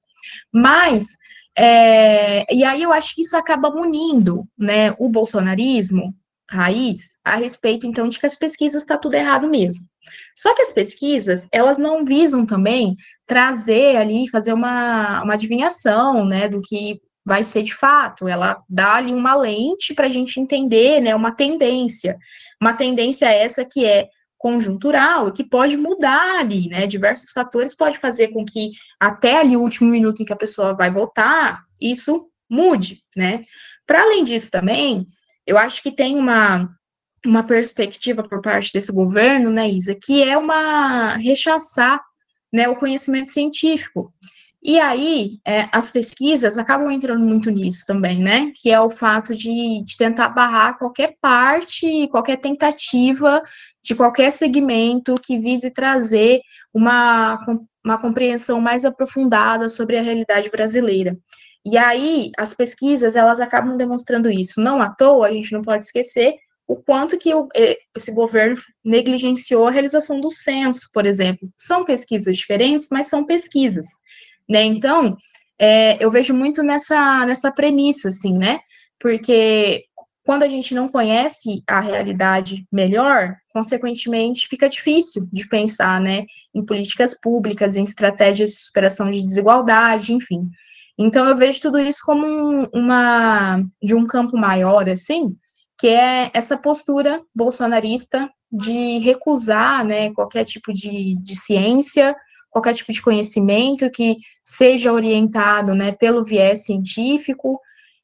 [0.54, 1.18] Mas,
[1.58, 6.14] é, e aí eu acho que isso acaba munindo, né, o bolsonarismo
[6.50, 9.86] raiz a respeito, então, de que as pesquisas está tudo errado mesmo.
[10.36, 16.50] Só que as pesquisas, elas não visam também trazer ali, fazer uma, uma adivinhação, né,
[16.50, 21.00] do que vai ser de fato, ela dá ali uma lente para a gente entender,
[21.00, 22.18] né, uma tendência,
[22.60, 24.10] uma tendência essa que é
[24.42, 26.88] conjuntural e que pode mudar ali, né?
[26.88, 30.74] Diversos fatores pode fazer com que até ali o último minuto em que a pessoa
[30.74, 33.46] vai votar, isso mude, né?
[33.86, 35.06] Para além disso também,
[35.46, 36.68] eu acho que tem uma
[37.24, 42.02] uma perspectiva por parte desse governo, né, Isa, que é uma rechaçar,
[42.52, 44.12] né, o conhecimento científico.
[44.64, 48.52] E aí, é, as pesquisas acabam entrando muito nisso também, né?
[48.56, 53.42] Que é o fato de, de tentar barrar qualquer parte, qualquer tentativa
[53.84, 56.42] de qualquer segmento que vise trazer
[56.72, 57.40] uma,
[57.84, 61.18] uma compreensão mais aprofundada sobre a realidade brasileira.
[61.66, 64.62] E aí, as pesquisas, elas acabam demonstrando isso.
[64.62, 66.36] Não à toa, a gente não pode esquecer
[66.68, 67.50] o quanto que o,
[67.96, 71.50] esse governo negligenciou a realização do censo, por exemplo.
[71.58, 73.88] São pesquisas diferentes, mas são pesquisas,
[74.52, 74.64] né?
[74.64, 75.18] Então,
[75.58, 78.60] é, eu vejo muito nessa, nessa premissa, assim, né?
[79.00, 79.86] Porque
[80.26, 86.64] quando a gente não conhece a realidade melhor, consequentemente, fica difícil de pensar, né, em
[86.64, 90.50] políticas públicas, em estratégias de superação de desigualdade, enfim.
[90.98, 95.36] Então, eu vejo tudo isso como um, uma, de um campo maior, assim,
[95.80, 102.16] que é essa postura bolsonarista de recusar, né, qualquer tipo de, de ciência,
[102.52, 107.60] qualquer tipo de conhecimento que seja orientado, né, pelo viés científico,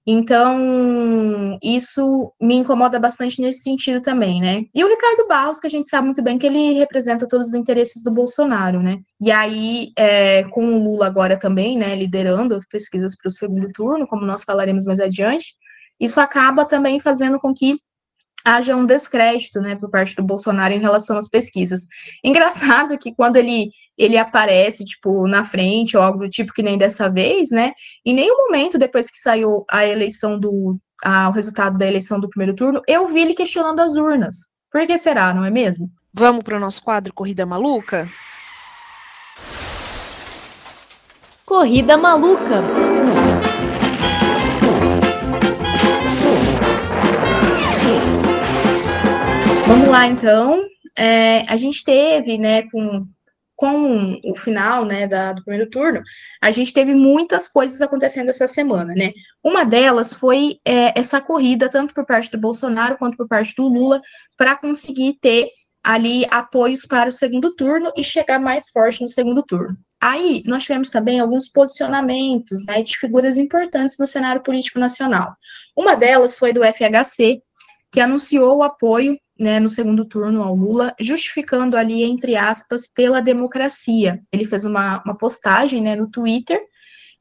[0.10, 4.64] então, isso me incomoda bastante nesse sentido também, né?
[4.74, 7.54] E o Ricardo Barros, que a gente sabe muito bem que ele representa todos os
[7.54, 9.00] interesses do Bolsonaro, né?
[9.20, 13.70] E aí, é, com o Lula agora também, né, liderando as pesquisas para o segundo
[13.74, 15.54] turno, como nós falaremos mais adiante,
[16.00, 17.78] isso acaba também fazendo com que
[18.48, 21.82] haja um descrédito, né, por parte do Bolsonaro em relação às pesquisas.
[22.24, 26.78] Engraçado que quando ele ele aparece, tipo, na frente ou algo do tipo que nem
[26.78, 27.74] dessa vez, né,
[28.06, 32.30] em nenhum momento depois que saiu a eleição do a, o resultado da eleição do
[32.30, 34.50] primeiro turno, eu vi ele questionando as urnas.
[34.72, 35.90] Por que será, não é mesmo?
[36.14, 38.08] Vamos para o nosso quadro Corrida Maluca?
[41.46, 42.87] Corrida Maluca.
[49.68, 50.66] Vamos lá, então.
[50.98, 53.06] É, a gente teve, né, com,
[53.54, 56.02] com o final, né, da, do primeiro turno,
[56.42, 59.12] a gente teve muitas coisas acontecendo essa semana, né?
[59.44, 63.68] Uma delas foi é, essa corrida, tanto por parte do Bolsonaro quanto por parte do
[63.68, 64.02] Lula,
[64.38, 65.50] para conseguir ter
[65.84, 69.76] ali apoios para o segundo turno e chegar mais forte no segundo turno.
[70.00, 75.36] Aí, nós tivemos também alguns posicionamentos né, de figuras importantes no cenário político nacional.
[75.76, 77.42] Uma delas foi do FHC,
[77.92, 83.22] que anunciou o apoio né, no segundo turno ao Lula, justificando ali, entre aspas, pela
[83.22, 84.20] democracia.
[84.32, 86.60] Ele fez uma, uma postagem né, no Twitter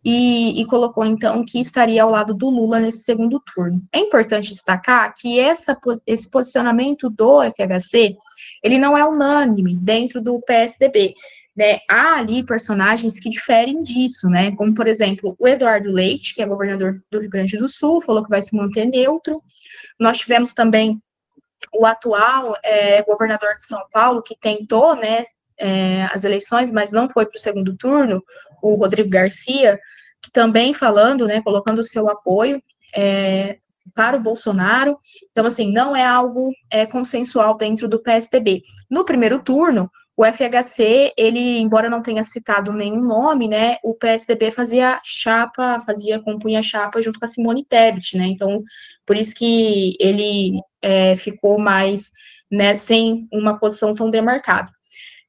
[0.04, 3.82] e, e, colocou então que estaria ao lado do Lula nesse segundo turno.
[3.92, 8.16] É importante destacar que essa, esse posicionamento do FHC
[8.62, 11.14] ele não é unânime dentro do PSDB.
[11.56, 11.80] Né?
[11.88, 14.54] Há ali personagens que diferem disso, né?
[14.56, 18.22] Como, por exemplo, o Eduardo Leite, que é governador do Rio Grande do Sul, falou
[18.22, 19.42] que vai se manter neutro.
[19.98, 21.00] Nós tivemos também
[21.74, 25.24] o atual é, governador de São Paulo, que tentou né,
[25.58, 28.22] é, as eleições, mas não foi para o segundo turno,
[28.62, 29.78] o Rodrigo Garcia,
[30.22, 32.62] que também falando, né, colocando o seu apoio
[32.94, 33.58] é,
[33.94, 34.98] para o Bolsonaro.
[35.30, 38.62] Então, assim, não é algo é, consensual dentro do PSDB.
[38.90, 44.50] No primeiro turno, o FHC, ele, embora não tenha citado nenhum nome, né, o PSDB
[44.50, 48.64] fazia chapa, fazia, compunha chapa junto com a Simone Tebet, né, então,
[49.04, 52.12] por isso que ele é, ficou mais,
[52.50, 54.72] né, sem uma posição tão demarcada.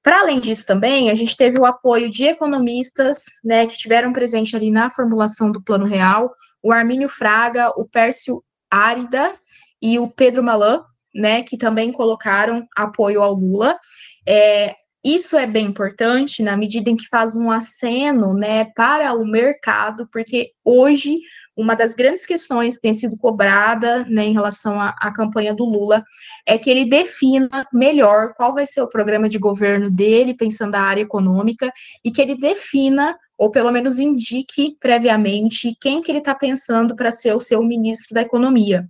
[0.01, 4.55] Para além disso também, a gente teve o apoio de economistas, né, que tiveram presente
[4.55, 6.33] ali na formulação do Plano Real,
[6.63, 9.33] o Armínio Fraga, o Pércio Árida
[9.81, 10.81] e o Pedro Malan,
[11.17, 13.77] né, que também colocaram apoio ao Lula.
[14.25, 19.25] É, isso é bem importante na medida em que faz um aceno né, para o
[19.25, 21.19] mercado, porque hoje
[21.57, 25.65] uma das grandes questões que tem sido cobrada né, em relação à, à, campanha do
[25.65, 26.03] Lula
[26.45, 30.81] é que ele defina melhor qual vai ser o programa de governo dele, pensando na
[30.81, 31.71] área econômica,
[32.05, 37.11] e que ele defina, ou pelo menos indique previamente, quem que ele está pensando para
[37.11, 38.87] ser o seu ministro da Economia.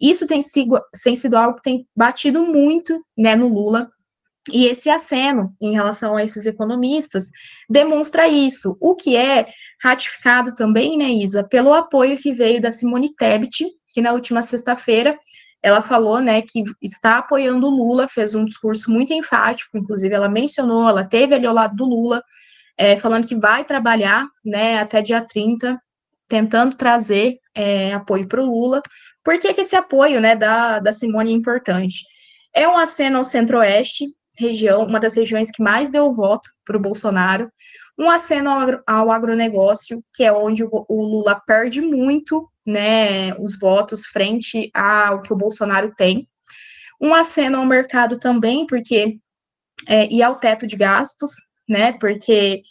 [0.00, 3.88] Isso tem sido, tem sido algo que tem batido muito né, no Lula,
[4.52, 7.30] e esse aceno em relação a esses economistas
[7.68, 9.46] demonstra isso, o que é
[9.82, 15.16] ratificado também, né, Isa, pelo apoio que veio da Simone Tebet, que na última sexta-feira
[15.62, 20.28] ela falou, né, que está apoiando o Lula, fez um discurso muito enfático, inclusive ela
[20.28, 22.22] mencionou, ela teve ali ao lado do Lula,
[22.76, 25.80] é, falando que vai trabalhar, né, até dia 30,
[26.28, 28.82] tentando trazer é, apoio para o Lula.
[29.24, 32.04] Por que, que esse apoio, né, da, da Simone é importante?
[32.54, 34.04] É um aceno ao centro-oeste,
[34.38, 37.50] região, uma das regiões que mais deu voto para o Bolsonaro,
[37.98, 43.34] um aceno ao, agro, ao, agronegócio, que é onde o, o, Lula perde muito, né,
[43.38, 46.28] os votos frente ao que o Bolsonaro tem,
[47.00, 49.18] um aceno ao mercado também, porque,
[49.88, 51.32] é, e ao teto de gastos,
[51.68, 52.62] né, porque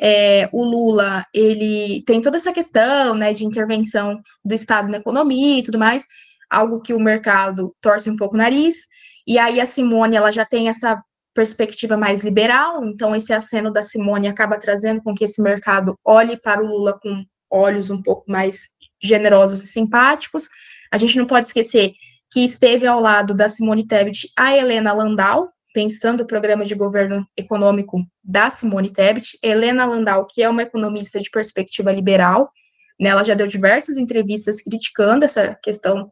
[0.00, 5.58] é, o Lula, ele tem toda essa questão, né, de intervenção do Estado na economia
[5.58, 6.06] e tudo mais,
[6.48, 8.86] algo que o mercado torce um pouco o nariz,
[9.26, 11.00] e aí a Simone, ela já tem essa
[11.34, 16.36] perspectiva mais liberal, então esse aceno da Simone acaba trazendo com que esse mercado olhe
[16.36, 18.68] para o Lula com olhos um pouco mais
[19.02, 20.48] generosos e simpáticos.
[20.90, 21.92] A gente não pode esquecer
[22.32, 27.26] que esteve ao lado da Simone Tebet a Helena Landau, pensando o programa de governo
[27.36, 29.38] econômico da Simone Tebet.
[29.42, 32.50] Helena Landau, que é uma economista de perspectiva liberal,
[32.98, 36.10] né, ela já deu diversas entrevistas criticando essa questão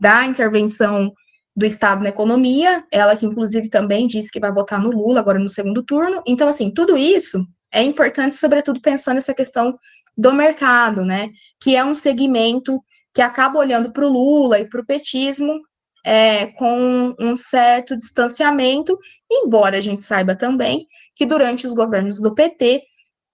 [0.00, 1.12] da intervenção
[1.54, 5.38] do Estado na economia, ela que inclusive também disse que vai votar no Lula agora
[5.38, 6.22] no segundo turno.
[6.26, 9.78] Então, assim, tudo isso é importante, sobretudo pensando nessa questão
[10.16, 11.30] do mercado, né?
[11.60, 12.82] Que é um segmento
[13.14, 15.60] que acaba olhando para o Lula e para o petismo
[16.04, 18.98] é, com um certo distanciamento,
[19.30, 22.82] embora a gente saiba também que durante os governos do PT,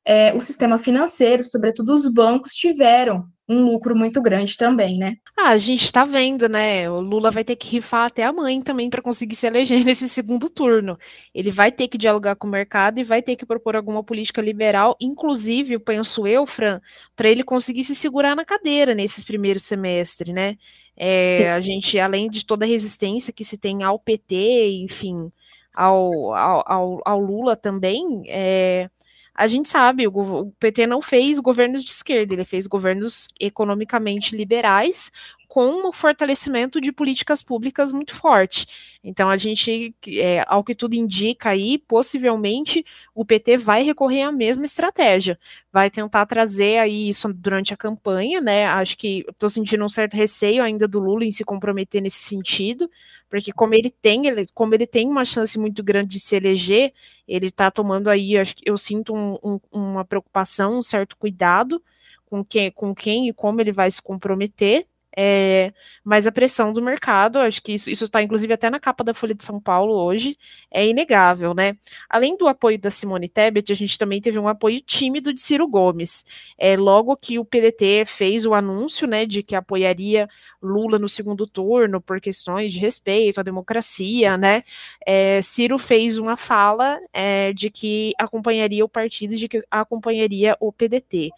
[0.05, 5.17] é, o sistema financeiro, sobretudo os bancos, tiveram um lucro muito grande também, né?
[5.37, 6.91] Ah, a gente tá vendo, né?
[6.91, 10.09] O Lula vai ter que rifar até a mãe também para conseguir se eleger nesse
[10.09, 10.99] segundo turno.
[11.35, 14.43] Ele vai ter que dialogar com o mercado e vai ter que propor alguma política
[14.43, 16.81] liberal, inclusive, penso eu, Fran,
[17.17, 20.57] para ele conseguir se segurar na cadeira nesses primeiros semestres, né?
[21.01, 25.31] É, a gente, além de toda a resistência que se tem ao PT, enfim,
[25.73, 28.91] ao, ao, ao Lula também, é,
[29.33, 34.35] a gente sabe, o, o, PT não fez governos de esquerda, ele fez governos economicamente
[34.37, 35.13] liberais,
[35.49, 38.99] com um fortalecimento de políticas públicas muito forte.
[39.03, 42.85] Então, a gente, é, ao que tudo indica aí, possivelmente
[43.15, 45.39] o PT vai recorrer à mesma estratégia,
[45.73, 48.67] vai tentar trazer aí isso durante a campanha, né?
[48.67, 52.91] Acho que estou sentindo um certo receio ainda do Lula em se comprometer nesse sentido,
[53.29, 56.93] porque como ele tem, ele, como ele tem uma chance muito grande de se eleger,
[57.27, 61.83] ele está tomando aí, acho que eu sinto um, um, uma preocupação, um certo cuidado
[62.27, 64.87] com quem, com quem e como ele vai se comprometer.
[65.17, 65.73] É,
[66.05, 69.35] mas a pressão do mercado, acho que isso está inclusive até na capa da Folha
[69.35, 70.37] de São Paulo hoje,
[70.71, 71.77] é inegável, né?
[72.09, 75.67] Além do apoio da Simone Tebet, a gente também teve um apoio tímido de Ciro
[75.67, 76.25] Gomes.
[76.59, 80.29] É, logo que o PDT fez o anúncio, né, de que apoiaria
[80.63, 84.63] Lula no segundo turno por questões de respeito à democracia, né?
[85.07, 90.73] É, Ciro fez uma fala é, de que acompanharia o partido, de que acompanharia o
[90.73, 91.31] PDT.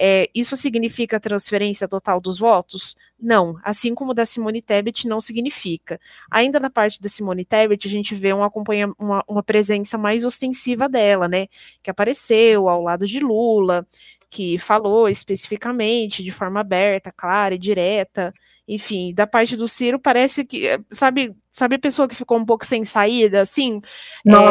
[0.00, 2.94] É, isso significa transferência total dos votos?
[3.20, 6.00] Não, assim como da Simone Tebet não significa.
[6.30, 10.24] Ainda na parte da Simone Tebet, a gente vê um acompanha, uma, uma presença mais
[10.24, 11.48] ostensiva dela, né?
[11.82, 13.84] Que apareceu ao lado de Lula,
[14.30, 18.32] que falou especificamente, de forma aberta, clara e direta.
[18.68, 22.64] Enfim, da parte do Ciro, parece que, sabe, sabe a pessoa que ficou um pouco
[22.64, 23.80] sem saída, assim?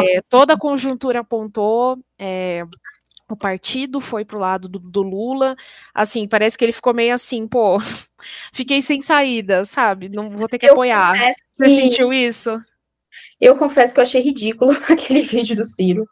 [0.04, 1.96] É, toda a conjuntura apontou.
[2.18, 2.64] É,
[3.28, 5.56] o partido foi pro lado do, do, Lula,
[5.94, 7.78] assim, parece que ele ficou meio assim, pô,
[8.52, 10.08] fiquei sem saída, sabe?
[10.08, 11.14] Não vou ter que eu apoiar.
[11.16, 11.68] Você que...
[11.68, 12.56] sentiu isso?
[13.40, 16.06] Eu confesso que eu achei ridículo aquele vídeo do Ciro.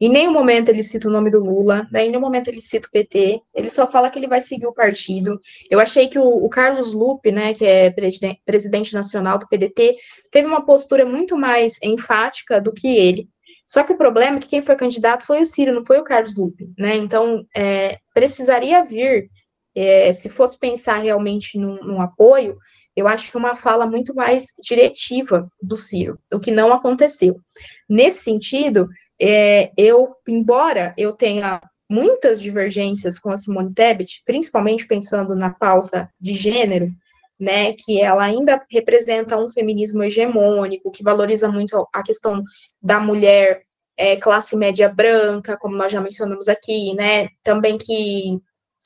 [0.00, 2.04] Em nenhum momento ele cita o nome do Lula, né?
[2.06, 4.72] em nenhum momento ele cita o PT, ele só fala que ele vai seguir o
[4.72, 5.40] partido.
[5.68, 9.96] Eu achei que o, o Carlos Lupe, né, que é presidente, presidente nacional do PDT,
[10.30, 13.28] teve uma postura muito mais enfática do que ele.
[13.68, 16.04] Só que o problema é que quem foi candidato foi o Ciro, não foi o
[16.04, 16.96] Carlos Lupe, né?
[16.96, 19.28] Então, é, precisaria vir,
[19.76, 22.56] é, se fosse pensar realmente num, num, apoio,
[22.96, 27.36] eu acho que uma fala muito mais diretiva do Ciro, o que não aconteceu.
[27.86, 28.88] Nesse sentido,
[29.20, 31.60] é, eu, embora eu tenha
[31.90, 36.90] muitas divergências com a Simone Tebet, principalmente pensando na pauta de gênero,
[37.38, 42.42] né, que ela ainda representa um feminismo hegemônico, que valoriza muito a questão
[42.82, 43.62] da mulher
[43.96, 48.36] é, classe média branca, como nós já mencionamos aqui, né, também que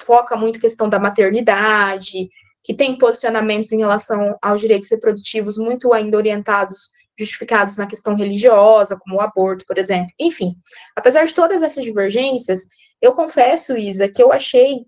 [0.03, 2.29] foca muito a questão da maternidade,
[2.63, 8.97] que tem posicionamentos em relação aos direitos reprodutivos muito ainda orientados, justificados na questão religiosa,
[8.99, 10.13] como o aborto, por exemplo.
[10.19, 10.55] Enfim,
[10.97, 12.67] apesar de todas essas divergências,
[13.01, 14.87] eu confesso, Isa, que eu achei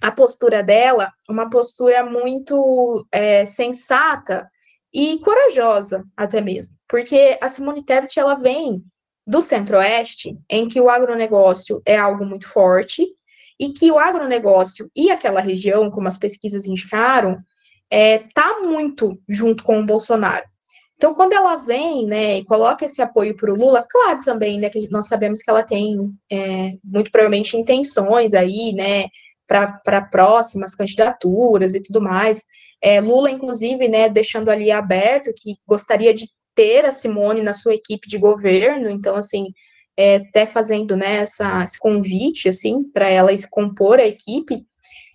[0.00, 4.48] a postura dela uma postura muito é, sensata
[4.92, 8.82] e corajosa, até mesmo, porque a Simone Tebet ela vem
[9.26, 13.06] do Centro-Oeste, em que o agronegócio é algo muito forte
[13.58, 17.38] e que o agronegócio e aquela região, como as pesquisas indicaram,
[17.90, 20.44] é, tá muito junto com o Bolsonaro.
[20.94, 24.68] Então, quando ela vem, né, e coloca esse apoio para o Lula, claro também, né,
[24.68, 29.06] que nós sabemos que ela tem é, muito provavelmente intenções aí, né,
[29.50, 32.44] para próximas candidaturas e tudo mais.
[32.80, 37.74] É, Lula, inclusive, né, deixando ali aberto que gostaria de ter a Simone na sua
[37.74, 39.46] equipe de governo, então, assim,
[39.96, 44.64] é, até fazendo né, essa, esse convite, assim, para ela compor a equipe.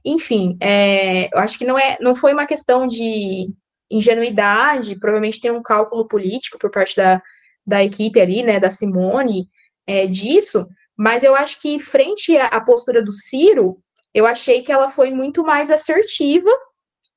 [0.03, 3.49] Enfim, é, eu acho que não, é, não foi uma questão de
[3.89, 7.21] ingenuidade, provavelmente tem um cálculo político por parte da,
[7.65, 9.47] da equipe ali, né, da Simone,
[9.87, 10.67] é, disso,
[10.97, 13.77] mas eu acho que frente à postura do Ciro,
[14.15, 16.49] eu achei que ela foi muito mais assertiva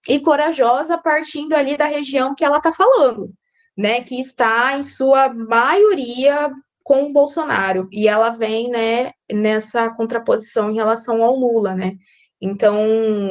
[0.08, 3.32] e corajosa partindo ali da região que ela está falando,
[3.76, 6.50] né, que está em sua maioria
[6.82, 11.92] com o Bolsonaro, e ela vem, né, nessa contraposição em relação ao Lula, né,
[12.40, 12.76] então,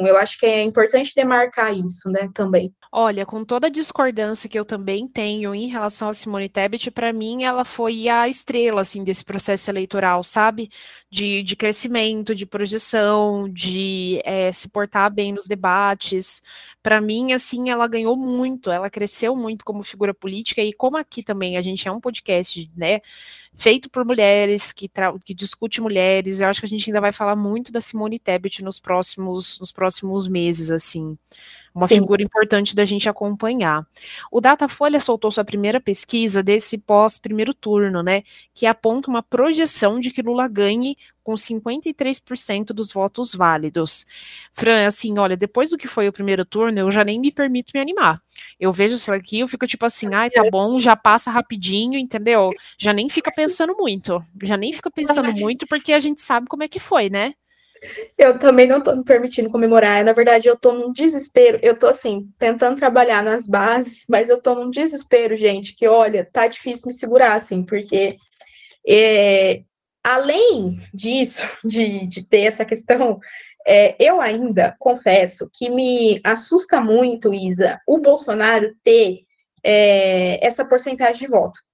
[0.06, 2.72] eu acho que é importante demarcar isso, né, também.
[2.90, 7.12] Olha, com toda a discordância que eu também tenho em relação a Simone Tebet, para
[7.12, 10.70] mim ela foi a estrela, assim, desse processo eleitoral, sabe?
[11.10, 16.40] De, de crescimento, de projeção, de é, se portar bem nos debates.
[16.82, 21.22] Para mim, assim, ela ganhou muito, ela cresceu muito como figura política, e como aqui
[21.22, 23.00] também a gente é um podcast, né,
[23.54, 24.88] feito por mulheres, que,
[25.24, 28.64] que discute mulheres, eu acho que a gente ainda vai falar muito da Simone Tebet
[28.64, 31.18] nos próximos, nos próximos meses, assim
[31.78, 31.96] uma Sim.
[31.96, 33.86] figura importante da gente acompanhar.
[34.30, 38.22] O Datafolha soltou sua primeira pesquisa desse pós-primeiro turno, né,
[38.52, 44.06] que aponta uma projeção de que Lula ganhe com 53% dos votos válidos.
[44.52, 47.70] Fran, assim, olha, depois do que foi o primeiro turno, eu já nem me permito
[47.74, 48.20] me animar.
[48.58, 52.50] Eu vejo isso aqui, eu fico tipo assim, ai, tá bom, já passa rapidinho, entendeu?
[52.78, 54.22] Já nem fica pensando muito.
[54.42, 57.34] Já nem fica pensando muito, porque a gente sabe como é que foi, né?
[58.16, 60.04] Eu também não tô me permitindo comemorar.
[60.04, 61.58] Na verdade, eu tô num desespero.
[61.62, 66.28] Eu tô assim, tentando trabalhar nas bases, mas eu tô num desespero, gente, que olha,
[66.30, 68.16] tá difícil me segurar, assim, porque
[68.86, 69.62] é,
[70.02, 73.18] além disso, de, de ter essa questão,
[73.66, 79.20] é, eu ainda confesso que me assusta muito, Isa, o Bolsonaro ter
[79.62, 81.67] é, essa porcentagem de voto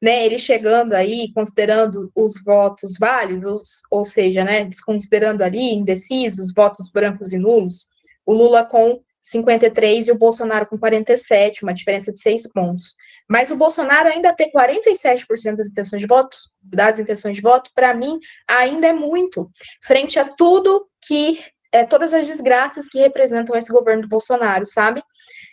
[0.00, 6.90] né, ele chegando aí, considerando os votos válidos, ou seja, né, desconsiderando ali indecisos, votos
[6.90, 7.86] brancos e nulos,
[8.24, 12.96] o Lula com 53 e o Bolsonaro com 47, uma diferença de seis pontos.
[13.28, 17.92] Mas o Bolsonaro ainda ter 47% das intenções de voto, das intenções de voto, para
[17.92, 18.18] mim,
[18.48, 19.50] ainda é muito,
[19.82, 21.38] frente a tudo que,
[21.70, 25.02] é, todas as desgraças que representam esse governo do Bolsonaro, sabe?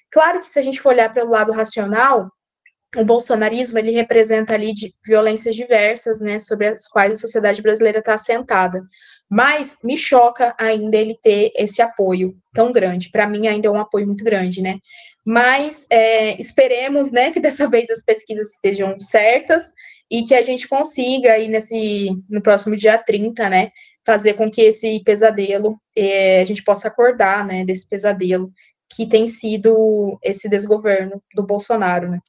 [0.10, 2.32] Claro que se a gente for olhar pelo lado racional,
[2.96, 8.00] o bolsonarismo ele representa ali de violências diversas, né, sobre as quais a sociedade brasileira
[8.00, 8.84] está assentada.
[9.30, 13.10] Mas me choca ainda ele ter esse apoio tão grande.
[13.12, 14.80] Para mim ainda é um apoio muito grande, né?
[15.26, 19.74] Mas é, esperemos, né, que dessa vez as pesquisas estejam certas
[20.10, 23.72] e que a gente consiga aí nesse no próximo dia 30, né,
[24.06, 28.50] fazer com que esse pesadelo é, a gente possa acordar, né, desse pesadelo
[28.90, 32.20] que tem sido esse desgoverno do Bolsonaro, né?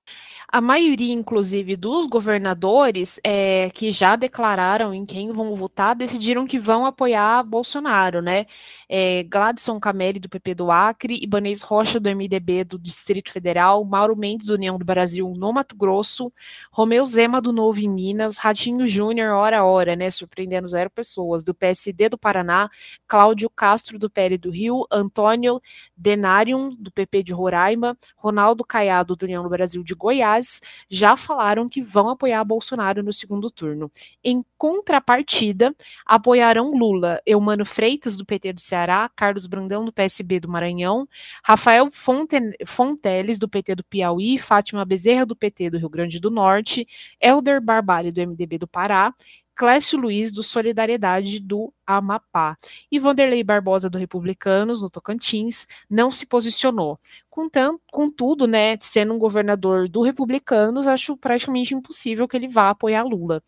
[0.51, 6.59] A maioria, inclusive, dos governadores é, que já declararam em quem vão votar, decidiram que
[6.59, 8.47] vão apoiar Bolsonaro, né?
[8.89, 14.17] É, Gladson Camelli, do PP do Acre, Ibanez Rocha, do MDB do Distrito Federal, Mauro
[14.17, 16.33] Mendes, do União do Brasil, no Mato Grosso,
[16.73, 20.09] Romeu Zema, do Novo em Minas, Ratinho Júnior, hora a hora, né?
[20.09, 22.71] Surpreendendo zero pessoas, do PSD do Paraná,
[23.07, 25.61] Cláudio Castro, do PL do Rio, Antônio
[26.49, 31.69] Denarium, do PP de Roraima, Ronaldo Caiado, do União do Brasil de Goiás, já falaram
[31.69, 33.91] que vão apoiar Bolsonaro no segundo turno.
[34.25, 35.75] Em contrapartida,
[36.07, 41.07] apoiarão Lula, Eumano Freitas, do PT do Ceará, Carlos Brandão, do PSB do Maranhão,
[41.45, 46.31] Rafael Fonten Fonteles, do PT do Piauí, Fátima Bezerra, do PT do Rio Grande do
[46.31, 46.87] Norte,
[47.21, 49.15] Helder Barbalho, do MDB do Pará,
[49.59, 52.57] Clécio Luiz, do Solidariedade do Amapá.
[52.93, 56.97] E Vanderlei Barbosa, do Republicanos, no Tocantins, não se posicionou.
[57.91, 63.43] Contudo, né, sendo um governador do Republicanos, acho praticamente impossível que ele vá apoiar Lula.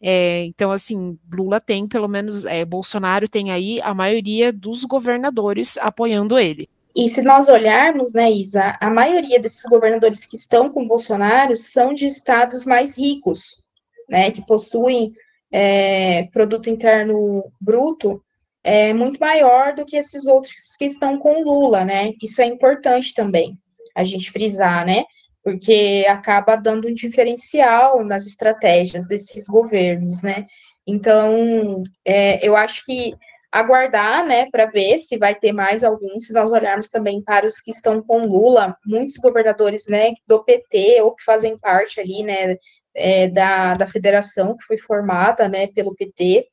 [0.00, 5.78] É, então, assim, Lula tem, pelo menos, é, Bolsonaro tem aí a maioria dos governadores
[5.78, 6.68] apoiando ele.
[6.94, 11.94] E se nós olharmos, né, Isa, a maioria desses governadores que estão com Bolsonaro são
[11.94, 13.62] de estados mais ricos,
[14.08, 15.14] né, que possuem
[15.52, 18.22] é, produto interno bruto
[18.64, 22.12] é muito maior do que esses outros que estão com Lula, né?
[22.22, 23.58] Isso é importante também
[23.94, 25.04] a gente frisar, né?
[25.42, 30.46] Porque acaba dando um diferencial nas estratégias desses governos, né?
[30.86, 33.12] Então, é, eu acho que
[33.52, 37.60] aguardar, né, para ver se vai ter mais alguns, se nós olharmos também para os
[37.60, 42.56] que estão com Lula, muitos governadores, né, do PT ou que fazem parte ali, né,
[42.94, 46.46] é, da, da federação que foi formada, né, pelo PT.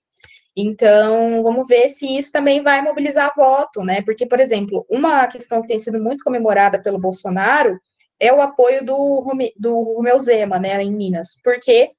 [0.56, 4.02] Então, vamos ver se isso também vai mobilizar voto, né?
[4.02, 7.80] Porque, por exemplo, uma questão que tem sido muito comemorada pelo Bolsonaro
[8.20, 9.24] é o apoio do,
[9.58, 11.92] do Romeu Zema, né, em Minas, porque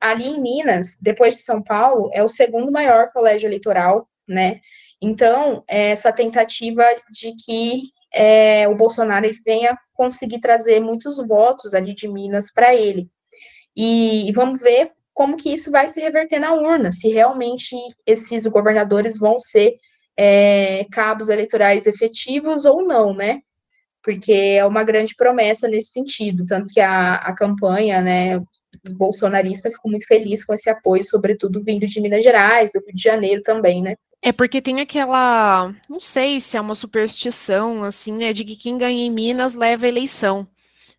[0.00, 4.60] ali em Minas, depois de São Paulo, é o segundo maior colégio eleitoral, né?
[5.00, 7.82] Então, essa tentativa de que
[8.14, 13.10] é, o Bolsonaro venha conseguir trazer muitos votos ali de Minas para ele.
[13.76, 17.74] E, vamos ver como que isso vai se reverter na urna, se realmente
[18.06, 19.74] esses governadores vão ser
[20.16, 23.40] é, cabos eleitorais efetivos ou não, né?
[24.02, 28.38] Porque é uma grande promessa nesse sentido, tanto que a, a campanha, né,
[28.84, 32.94] os bolsonaristas ficou muito feliz com esse apoio, sobretudo vindo de Minas Gerais, do Rio
[32.94, 33.94] de Janeiro também, né?
[34.22, 38.78] É porque tem aquela, não sei se é uma superstição, assim, né, de que quem
[38.78, 40.46] ganha em Minas leva a eleição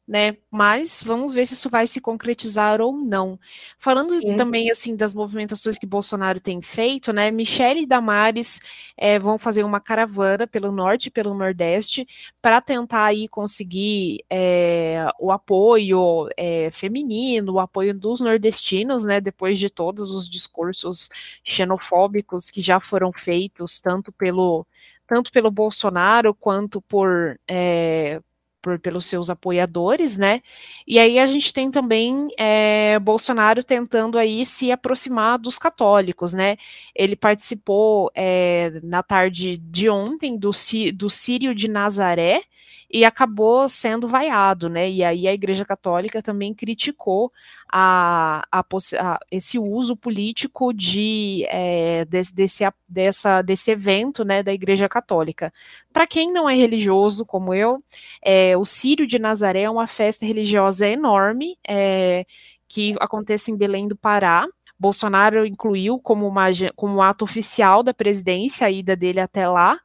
[0.08, 0.38] né?
[0.50, 3.38] Mas vamos ver se isso vai se concretizar ou não.
[3.78, 4.38] Falando Sim.
[4.38, 7.30] também assim das movimentações que Bolsonaro tem feito, né?
[7.30, 8.62] Michele e Damares
[8.96, 12.08] é, vão fazer uma caravana pelo norte e pelo nordeste
[12.42, 19.20] para tentar aí conseguir é, o apoio é, feminino, o apoio dos nordestinos, né?
[19.20, 21.10] Depois de todos os discursos
[21.44, 24.66] xenofóbicos que já foram feitos tanto pelo
[25.06, 28.22] tanto pelo Bolsonaro quanto por é,
[28.68, 30.42] por, pelos seus apoiadores, né?
[30.86, 36.58] E aí a gente tem também é, Bolsonaro tentando aí se aproximar dos católicos, né?
[36.94, 40.52] Ele participou é, na tarde de ontem do,
[40.94, 42.42] do Sírio de Nazaré,
[42.90, 44.90] e acabou sendo vaiado, né?
[44.90, 47.32] E aí a Igreja Católica também criticou
[47.72, 54.54] a, a, a esse uso político de é, desse, desse, dessa, desse evento, né, da
[54.54, 55.54] Igreja Católica.
[55.92, 57.84] Para quem não é religioso, como eu,
[58.24, 62.26] é, o Sírio de Nazaré é uma festa religiosa enorme é,
[62.68, 64.46] que acontece em Belém do Pará.
[64.80, 66.46] Bolsonaro incluiu como, uma,
[66.76, 69.78] como ato oficial da presidência a ida dele até lá,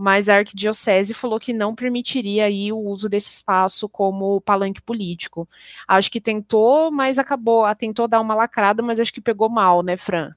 [0.00, 5.46] mas a arquidiocese falou que não permitiria aí o uso desse espaço como palanque político.
[5.86, 9.98] Acho que tentou, mas acabou, tentou dar uma lacrada, mas acho que pegou mal, né,
[9.98, 10.30] Fran?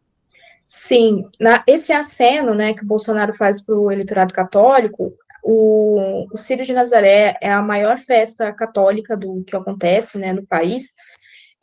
[0.68, 5.14] Sim, na, esse aceno, né, que o Bolsonaro faz para o eleitorado católico,
[5.46, 10.46] O, o Círio de Nazaré é a maior festa católica do que acontece né, no
[10.46, 10.94] país.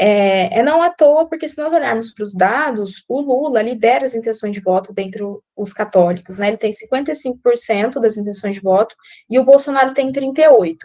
[0.02, 4.06] É, é não à toa, porque se nós olharmos para os dados, o Lula lidera
[4.06, 5.22] as intenções de voto dentre
[5.54, 6.48] os católicos, né?
[6.48, 8.96] Ele tem 55% das intenções de voto
[9.28, 10.78] e o Bolsonaro tem 38%.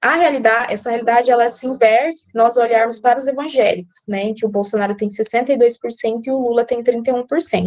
[0.00, 4.22] A realidade, essa realidade, ela se inverte se nós olharmos para os evangélicos, né?
[4.26, 7.66] Em que o Bolsonaro tem 62% e o Lula tem 31%.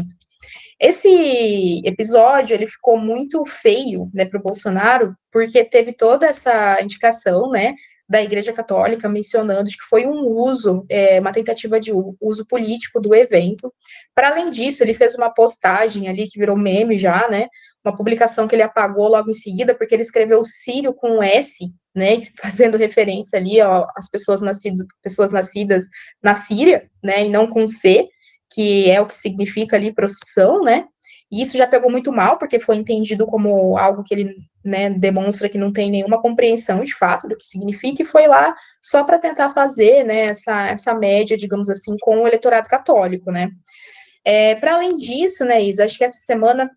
[0.80, 7.50] Esse episódio ele ficou muito feio, né, para o Bolsonaro, porque teve toda essa indicação,
[7.50, 7.76] né,
[8.10, 13.14] da Igreja Católica mencionando que foi um uso, é, uma tentativa de uso político do
[13.14, 13.72] evento.
[14.16, 17.48] Para além disso, ele fez uma postagem ali que virou meme já, né?
[17.86, 21.72] Uma publicação que ele apagou logo em seguida, porque ele escreveu Sírio com um S,
[21.96, 22.22] né?
[22.42, 25.84] Fazendo referência ali às pessoas nascidas, pessoas nascidas
[26.24, 27.28] na Síria, né?
[27.28, 28.08] E não com C,
[28.52, 30.88] que é o que significa ali procissão, né?
[31.32, 35.48] E isso já pegou muito mal, porque foi entendido como algo que ele né, demonstra
[35.48, 39.20] que não tem nenhuma compreensão de fato do que significa, e foi lá só para
[39.20, 43.52] tentar fazer né, essa, essa média, digamos assim, com o eleitorado católico, né.
[44.26, 46.70] É, para além disso, né, Isa, acho que essa semana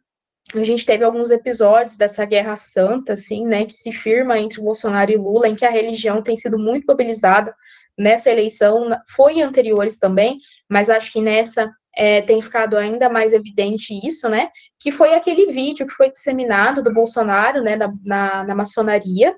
[0.54, 5.10] a gente teve alguns episódios dessa guerra santa, assim, né, que se firma entre Bolsonaro
[5.10, 7.54] e Lula, em que a religião tem sido muito mobilizada
[7.98, 10.38] nessa eleição, foi em anteriores também,
[10.68, 14.48] mas acho que nessa é, tem ficado ainda mais evidente isso, né?
[14.80, 19.34] Que foi aquele vídeo que foi disseminado do Bolsonaro, né, na, na, na maçonaria,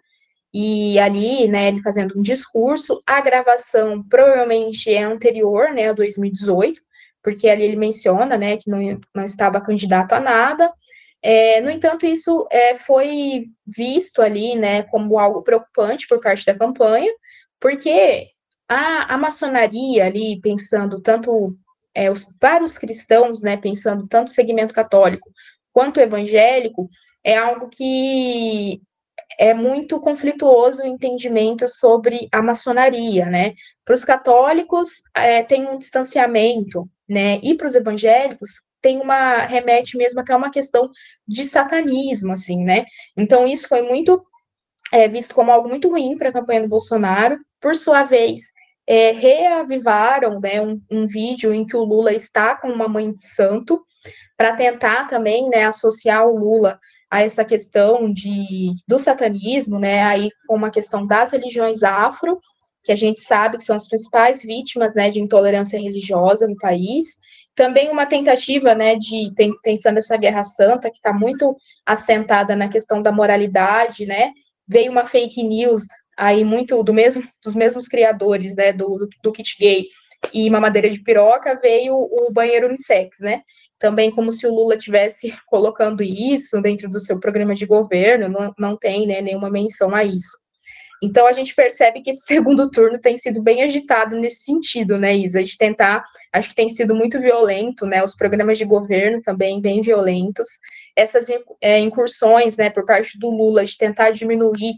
[0.53, 6.81] e ali, né, ele fazendo um discurso, a gravação provavelmente é anterior, né, a 2018,
[7.21, 8.79] porque ali ele menciona, né, que não,
[9.13, 10.73] não estava candidato a nada,
[11.21, 16.55] é, no entanto, isso é, foi visto ali, né, como algo preocupante por parte da
[16.55, 17.11] campanha,
[17.59, 18.29] porque
[18.69, 21.57] a, a maçonaria ali, pensando tanto
[21.95, 25.31] é, os, para os cristãos, né, pensando tanto o segmento católico
[25.73, 26.89] quanto evangélico,
[27.23, 28.81] é algo que
[29.39, 33.53] é muito conflituoso o entendimento sobre a maçonaria, né?
[33.85, 37.39] Para os católicos é, tem um distanciamento, né?
[37.43, 38.51] E para os evangélicos
[38.81, 40.91] tem uma remete mesmo até uma questão
[41.27, 42.85] de satanismo, assim, né?
[43.17, 44.23] Então isso foi muito
[44.93, 47.39] é, visto como algo muito ruim para a campanha do Bolsonaro.
[47.61, 48.53] Por sua vez,
[48.87, 53.27] é, reavivaram né, um, um, vídeo em que o Lula está com uma mãe de
[53.27, 53.83] santo,
[54.37, 56.79] para tentar também né, associar o Lula
[57.11, 62.41] a essa questão de, do satanismo, né, aí com uma questão das religiões afro,
[62.83, 67.19] que a gente sabe que são as principais vítimas né, de intolerância religiosa no país.
[67.55, 69.33] Também uma tentativa né, de,
[69.63, 71.57] pensando essa guerra santa, que está muito
[71.87, 74.33] assentada na questão da moralidade, né,
[74.67, 75.85] veio uma fake news
[76.17, 79.87] aí muito do mesmo, dos mesmos criadores, né, do, do, do kit gay
[80.33, 83.43] e mamadeira de piroca, veio o banheiro unissex, né,
[83.79, 88.55] também como se o Lula tivesse colocando isso dentro do seu programa de governo, não,
[88.59, 90.45] não tem, né, nenhuma menção a isso.
[91.03, 95.15] Então, a gente percebe que esse segundo turno tem sido bem agitado nesse sentido, né,
[95.15, 99.61] Isa, de tentar, acho que tem sido muito violento, né, os programas de governo também
[99.61, 100.49] bem violentos,
[100.97, 101.27] essas
[101.61, 104.75] é, incursões, né, por parte do Lula de tentar diminuir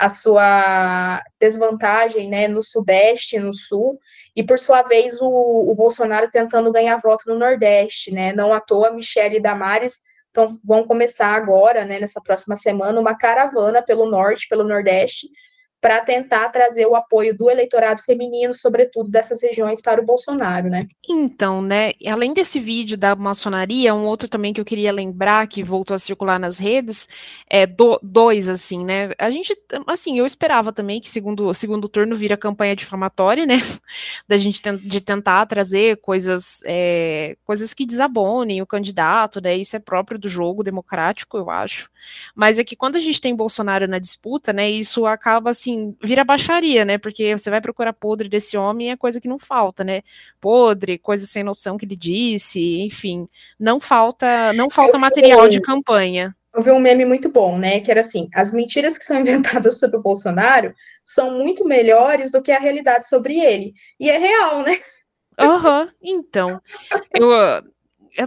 [0.00, 3.98] a sua desvantagem né, no Sudeste, no Sul,
[4.34, 5.26] e por sua vez o,
[5.70, 8.32] o Bolsonaro tentando ganhar voto no Nordeste, né?
[8.32, 10.00] Não à toa Michele e Damares
[10.30, 15.28] então, vão começar agora, né, nessa próxima semana, uma caravana pelo Norte, pelo Nordeste,
[15.80, 20.86] para tentar trazer o apoio do eleitorado feminino, sobretudo dessas regiões, para o Bolsonaro, né?
[21.08, 25.62] Então, né, além desse vídeo da maçonaria, um outro também que eu queria lembrar, que
[25.62, 27.08] voltou a circular nas redes,
[27.48, 32.14] é do, dois, assim, né, a gente, assim, eu esperava também que segundo, segundo turno
[32.14, 33.56] vira campanha difamatória, né,
[34.28, 39.78] da gente de tentar trazer coisas, é, coisas que desabonem o candidato, né, isso é
[39.78, 41.88] próprio do jogo democrático, eu acho,
[42.34, 45.96] mas é que quando a gente tem Bolsonaro na disputa, né, isso acaba, assim, assim,
[46.02, 46.98] vira baixaria, né?
[46.98, 50.02] Porque você vai procurar podre desse homem é coisa que não falta, né?
[50.40, 53.28] Podre, coisa sem noção que ele disse, enfim,
[53.58, 56.34] não falta, não falta material de campanha.
[56.52, 57.80] Eu vi um meme muito bom, né?
[57.80, 60.74] Que era assim: as mentiras que são inventadas sobre o Bolsonaro
[61.04, 63.72] são muito melhores do que a realidade sobre ele.
[63.98, 64.78] E é real, né?
[65.38, 66.60] Aham, uhum, então.
[67.14, 67.30] Eu,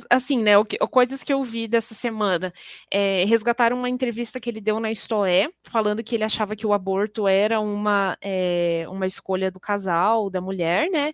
[0.10, 2.54] assim, né, o que, coisas que eu vi dessa semana,
[2.92, 6.74] é, resgataram uma entrevista que ele deu na Istoé, falando que ele achava que o
[6.74, 11.14] aborto era uma, é, uma escolha do casal, da mulher, né,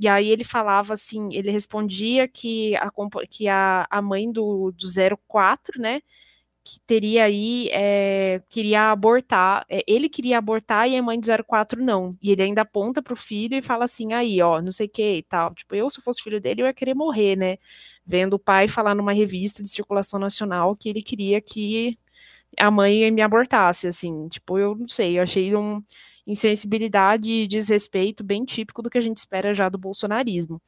[0.00, 2.88] e aí ele falava assim, ele respondia que a,
[3.28, 4.86] que a, a mãe do, do
[5.26, 6.00] 04, né,
[6.68, 11.82] que teria aí, é, queria abortar, é, ele queria abortar e a mãe de 04
[11.82, 14.90] não, e ele ainda aponta pro filho e fala assim, aí, ó, não sei o
[14.90, 17.56] que e tal, tipo, eu se fosse filho dele eu ia querer morrer, né,
[18.06, 21.98] vendo o pai falar numa revista de circulação nacional que ele queria que
[22.58, 25.82] a mãe me abortasse, assim, tipo, eu não sei, eu achei um
[26.28, 30.60] insensibilidade e desrespeito bem típico do que a gente espera já do bolsonarismo.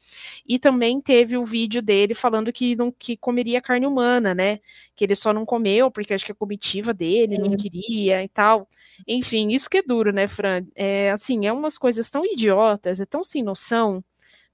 [0.47, 4.59] E também teve o vídeo dele falando que não que comeria carne humana, né?
[4.97, 8.69] Que ele só não comeu porque acho que a comitiva dele não queria e tal.
[9.07, 10.65] Enfim, isso que é duro, né, Fran?
[10.75, 14.03] É assim, é umas coisas tão idiotas, é tão sem noção,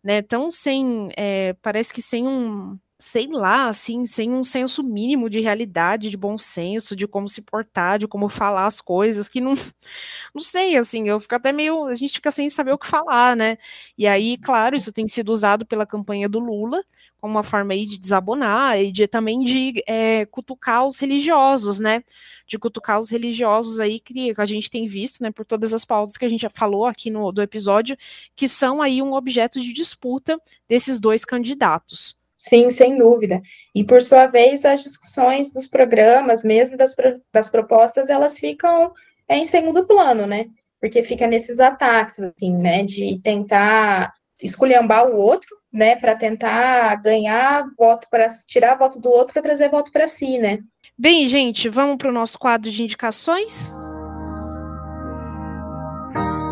[0.03, 0.23] né?
[0.23, 5.41] Tão sem, é, parece que sem um sei lá, assim, sem um senso mínimo de
[5.41, 9.55] realidade, de bom senso, de como se portar, de como falar as coisas, que não,
[10.35, 13.37] não sei, assim, eu fico até meio, a gente fica sem saber o que falar,
[13.37, 13.59] né?
[13.99, 16.83] E aí, claro, isso tem sido usado pela campanha do Lula
[17.19, 22.03] como uma forma aí de desabonar e de também de é, cutucar os religiosos, né?
[22.47, 26.17] De cutucar os religiosos aí que a gente tem visto, né, por todas as pautas
[26.17, 27.97] que a gente já falou aqui no do episódio,
[28.35, 32.17] que são aí um objeto de disputa desses dois candidatos.
[32.37, 33.41] Sim, sem dúvida.
[33.75, 36.95] E, por sua vez, as discussões dos programas, mesmo das,
[37.33, 38.93] das propostas, elas ficam
[39.29, 40.47] em segundo plano, né?
[40.79, 42.83] Porque fica nesses ataques, assim, né?
[42.83, 45.97] De tentar esculhambar o outro, né?
[45.97, 50.59] Para tentar ganhar voto, para tirar voto do outro, para trazer voto para si, né?
[50.99, 53.73] Bem, gente, vamos para o nosso quadro de indicações?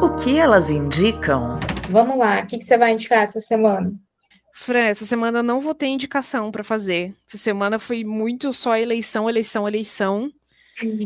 [0.03, 1.59] O que elas indicam?
[1.91, 3.93] Vamos lá, o que, que você vai indicar essa semana?
[4.57, 7.13] Fran, essa semana não vou ter indicação para fazer.
[7.29, 10.33] Essa semana foi muito só eleição, eleição, eleição.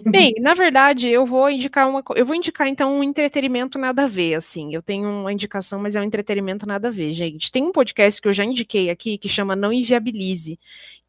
[0.07, 4.07] Bem, na verdade, eu vou indicar uma, eu vou indicar então um entretenimento nada a
[4.07, 4.75] ver, assim.
[4.75, 7.53] Eu tenho uma indicação, mas é um entretenimento nada a ver, gente.
[7.53, 10.59] Tem um podcast que eu já indiquei aqui que chama Não Inviabilize,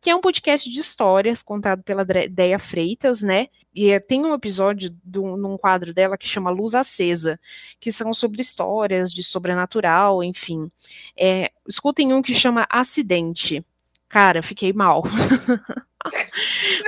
[0.01, 3.47] que é um podcast de histórias contado pela Deia Freitas, né?
[3.73, 7.39] E é, tem um episódio do, num quadro dela que chama Luz Acesa,
[7.79, 10.69] que são sobre histórias de sobrenatural, enfim.
[11.15, 13.63] É, escutem um que chama Acidente.
[14.09, 15.03] Cara, fiquei mal.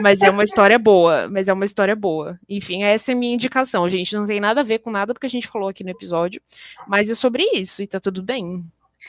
[0.02, 2.40] mas é uma história boa, mas é uma história boa.
[2.48, 4.16] Enfim, essa é a minha indicação, gente.
[4.16, 6.42] Não tem nada a ver com nada do que a gente falou aqui no episódio,
[6.88, 8.64] mas é sobre isso e tá tudo bem.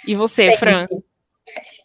[0.07, 0.87] E você, Fran?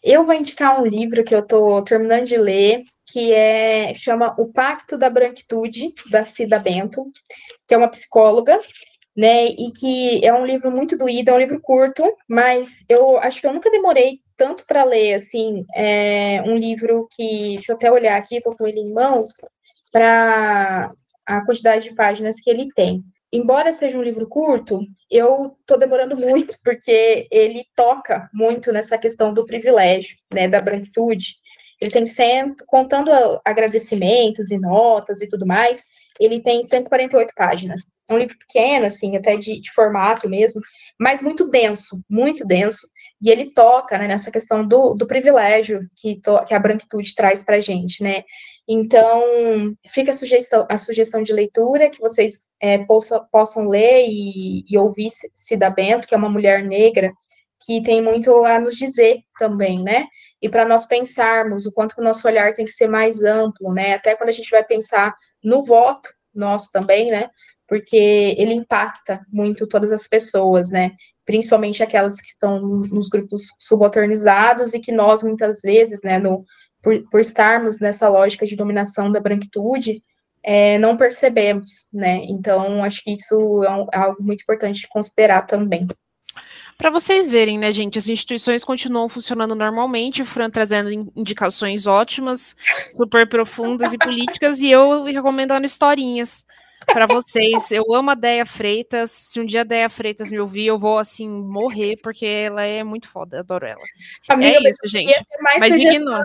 [0.02, 4.46] Eu vou indicar um livro que eu tô terminando de ler, que é chama O
[4.52, 7.10] Pacto da Branquitude, da Cida Bento,
[7.66, 8.58] que é uma psicóloga,
[9.16, 9.46] né?
[9.46, 13.46] E que é um livro muito doído, é um livro curto, mas eu acho que
[13.46, 18.16] eu nunca demorei tanto para ler, assim, é um livro que, deixa eu até olhar
[18.16, 19.32] aqui, estou com ele em mãos,
[19.92, 20.92] para
[21.26, 23.02] a quantidade de páginas que ele tem.
[23.30, 29.34] Embora seja um livro curto, eu estou demorando muito, porque ele toca muito nessa questão
[29.34, 31.34] do privilégio, né, da branquitude.
[31.80, 33.10] Ele tem cento, contando
[33.44, 35.84] agradecimentos e notas e tudo mais,
[36.20, 37.92] ele tem 148 páginas.
[38.08, 40.60] É um livro pequeno, assim, até de, de formato mesmo,
[40.98, 42.86] mas muito denso, muito denso.
[43.22, 47.42] E ele toca né, nessa questão do, do privilégio que, to, que a branquitude traz
[47.42, 48.24] para a gente, né?
[48.70, 54.62] Então, fica a sugestão, a sugestão de leitura que vocês é, possa, possam ler e,
[54.68, 57.10] e ouvir Cida Bento, que é uma mulher negra,
[57.64, 60.06] que tem muito a nos dizer também, né?
[60.40, 63.94] E para nós pensarmos o quanto o nosso olhar tem que ser mais amplo, né?
[63.94, 67.28] Até quando a gente vai pensar no voto nosso também, né?
[67.66, 67.96] Porque
[68.38, 70.92] ele impacta muito todas as pessoas, né?
[71.24, 76.44] Principalmente aquelas que estão nos grupos subalternizados e que nós, muitas vezes, né, no,
[76.82, 80.02] por, por estarmos nessa lógica de dominação da branquitude,
[80.42, 82.22] é, não percebemos, né?
[82.24, 85.86] Então, acho que isso é, um, é algo muito importante de considerar também.
[86.78, 92.54] Para vocês verem, né, gente, as instituições continuam funcionando normalmente, o Fran trazendo indicações ótimas,
[92.96, 96.46] super profundas e políticas, e eu recomendando historinhas
[96.86, 97.72] para vocês.
[97.72, 99.10] Eu amo a Deia Freitas.
[99.10, 102.84] Se um dia a Deia Freitas me ouvir, eu vou assim morrer, porque ela é
[102.84, 103.82] muito foda, adoro ela.
[104.28, 105.12] Amiga, é isso, gente.
[105.40, 106.24] Mas ignora.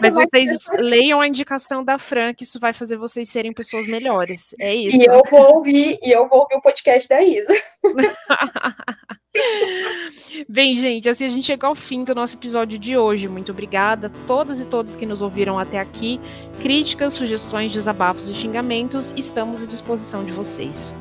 [0.00, 4.54] Mas vocês leiam a indicação da Fran, que isso vai fazer vocês serem pessoas melhores.
[4.60, 4.96] É isso.
[4.96, 7.54] E eu vou ouvir, e eu vou ouvir o podcast da Isa.
[10.48, 13.28] Bem, gente, assim a gente chega ao fim do nosso episódio de hoje.
[13.28, 16.20] Muito obrigada a todas e todos que nos ouviram até aqui.
[16.60, 20.94] Críticas, sugestões, desabafos e xingamentos, estamos à disposição de vocês.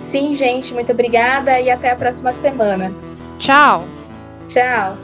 [0.00, 2.92] Sim, gente, muito obrigada e até a próxima semana.
[3.38, 3.84] Tchau.
[4.48, 4.96] Tchau.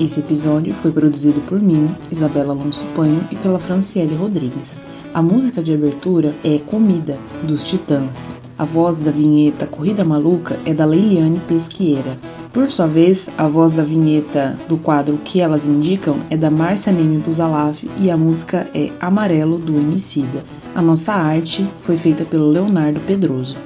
[0.00, 4.80] Esse episódio foi produzido por mim, Isabela Alonso Panho, e pela Franciele Rodrigues.
[5.14, 8.36] A música de abertura é Comida, dos Titãs.
[8.58, 12.18] A voz da vinheta Corrida Maluca é da Leiliane Pesqueira.
[12.52, 16.92] Por sua vez, a voz da vinheta do quadro Que Elas Indicam é da Márcia
[16.92, 20.44] Neme Buzalav e a música é Amarelo do Emicida.
[20.74, 23.56] A nossa arte foi feita pelo Leonardo Pedroso.